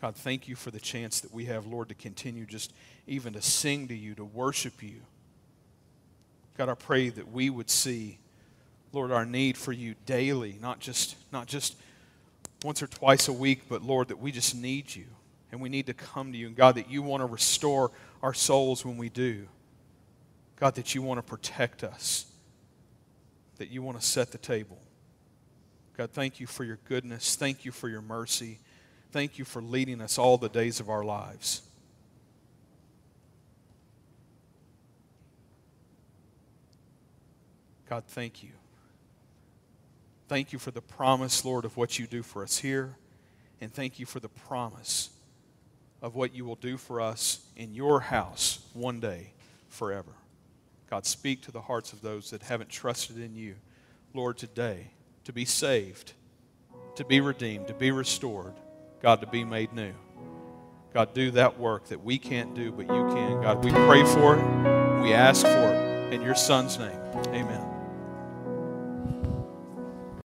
God, 0.00 0.16
thank 0.16 0.48
you 0.48 0.56
for 0.56 0.70
the 0.70 0.80
chance 0.80 1.20
that 1.20 1.34
we 1.34 1.44
have, 1.44 1.66
Lord, 1.66 1.90
to 1.90 1.94
continue 1.94 2.46
just 2.46 2.72
even 3.06 3.34
to 3.34 3.42
sing 3.42 3.86
to 3.88 3.94
you, 3.94 4.14
to 4.14 4.24
worship 4.24 4.82
you. 4.82 5.02
God, 6.56 6.70
I 6.70 6.74
pray 6.74 7.10
that 7.10 7.30
we 7.30 7.50
would 7.50 7.68
see, 7.68 8.18
Lord, 8.92 9.12
our 9.12 9.26
need 9.26 9.56
for 9.56 9.72
you 9.72 9.94
daily, 10.06 10.56
not 10.60 10.80
just, 10.80 11.16
not 11.32 11.46
just 11.46 11.76
once 12.62 12.82
or 12.82 12.86
twice 12.86 13.28
a 13.28 13.32
week, 13.32 13.62
but 13.68 13.82
Lord, 13.82 14.08
that 14.08 14.18
we 14.18 14.32
just 14.32 14.54
need 14.54 14.94
you 14.94 15.06
and 15.52 15.60
we 15.60 15.68
need 15.68 15.86
to 15.86 15.94
come 15.94 16.32
to 16.32 16.38
you. 16.38 16.48
And 16.48 16.56
God, 16.56 16.76
that 16.76 16.90
you 16.90 17.02
want 17.02 17.20
to 17.20 17.26
restore 17.26 17.90
our 18.22 18.34
souls 18.34 18.84
when 18.84 18.96
we 18.96 19.08
do. 19.08 19.46
God, 20.56 20.74
that 20.74 20.94
you 20.94 21.02
want 21.02 21.18
to 21.18 21.22
protect 21.22 21.84
us, 21.84 22.26
that 23.58 23.70
you 23.70 23.82
want 23.82 24.00
to 24.00 24.04
set 24.04 24.32
the 24.32 24.38
table. 24.38 24.78
God, 25.96 26.10
thank 26.10 26.40
you 26.40 26.46
for 26.46 26.64
your 26.64 26.78
goodness. 26.84 27.36
Thank 27.36 27.64
you 27.64 27.72
for 27.72 27.88
your 27.88 28.02
mercy. 28.02 28.58
Thank 29.12 29.38
you 29.38 29.44
for 29.44 29.62
leading 29.62 30.00
us 30.00 30.18
all 30.18 30.36
the 30.36 30.48
days 30.48 30.80
of 30.80 30.90
our 30.90 31.04
lives. 31.04 31.62
God, 37.88 38.04
thank 38.06 38.42
you. 38.42 38.57
Thank 40.28 40.52
you 40.52 40.58
for 40.58 40.70
the 40.70 40.82
promise, 40.82 41.44
Lord, 41.44 41.64
of 41.64 41.76
what 41.76 41.98
you 41.98 42.06
do 42.06 42.22
for 42.22 42.42
us 42.42 42.58
here. 42.58 42.96
And 43.60 43.72
thank 43.72 43.98
you 43.98 44.06
for 44.06 44.20
the 44.20 44.28
promise 44.28 45.10
of 46.00 46.14
what 46.14 46.34
you 46.34 46.44
will 46.44 46.56
do 46.56 46.76
for 46.76 47.00
us 47.00 47.40
in 47.56 47.74
your 47.74 48.00
house 48.00 48.60
one 48.74 49.00
day 49.00 49.32
forever. 49.68 50.12
God, 50.90 51.06
speak 51.06 51.42
to 51.42 51.50
the 51.50 51.62
hearts 51.62 51.92
of 51.92 52.02
those 52.02 52.30
that 52.30 52.42
haven't 52.42 52.70
trusted 52.70 53.18
in 53.18 53.34
you, 53.34 53.56
Lord, 54.14 54.38
today 54.38 54.90
to 55.24 55.32
be 55.32 55.44
saved, 55.44 56.12
to 56.94 57.04
be 57.04 57.20
redeemed, 57.20 57.66
to 57.68 57.74
be 57.74 57.90
restored, 57.90 58.54
God, 59.02 59.20
to 59.20 59.26
be 59.26 59.44
made 59.44 59.72
new. 59.72 59.92
God, 60.94 61.12
do 61.14 61.30
that 61.32 61.58
work 61.58 61.88
that 61.88 62.02
we 62.02 62.18
can't 62.18 62.54
do, 62.54 62.72
but 62.72 62.86
you 62.86 63.08
can. 63.14 63.42
God, 63.42 63.64
we 63.64 63.70
pray 63.70 64.04
for 64.04 64.36
it. 64.36 65.02
We 65.02 65.12
ask 65.12 65.42
for 65.42 65.48
it. 65.74 66.12
In 66.12 66.22
your 66.22 66.34
Son's 66.34 66.78
name, 66.78 66.98
amen. 67.26 67.77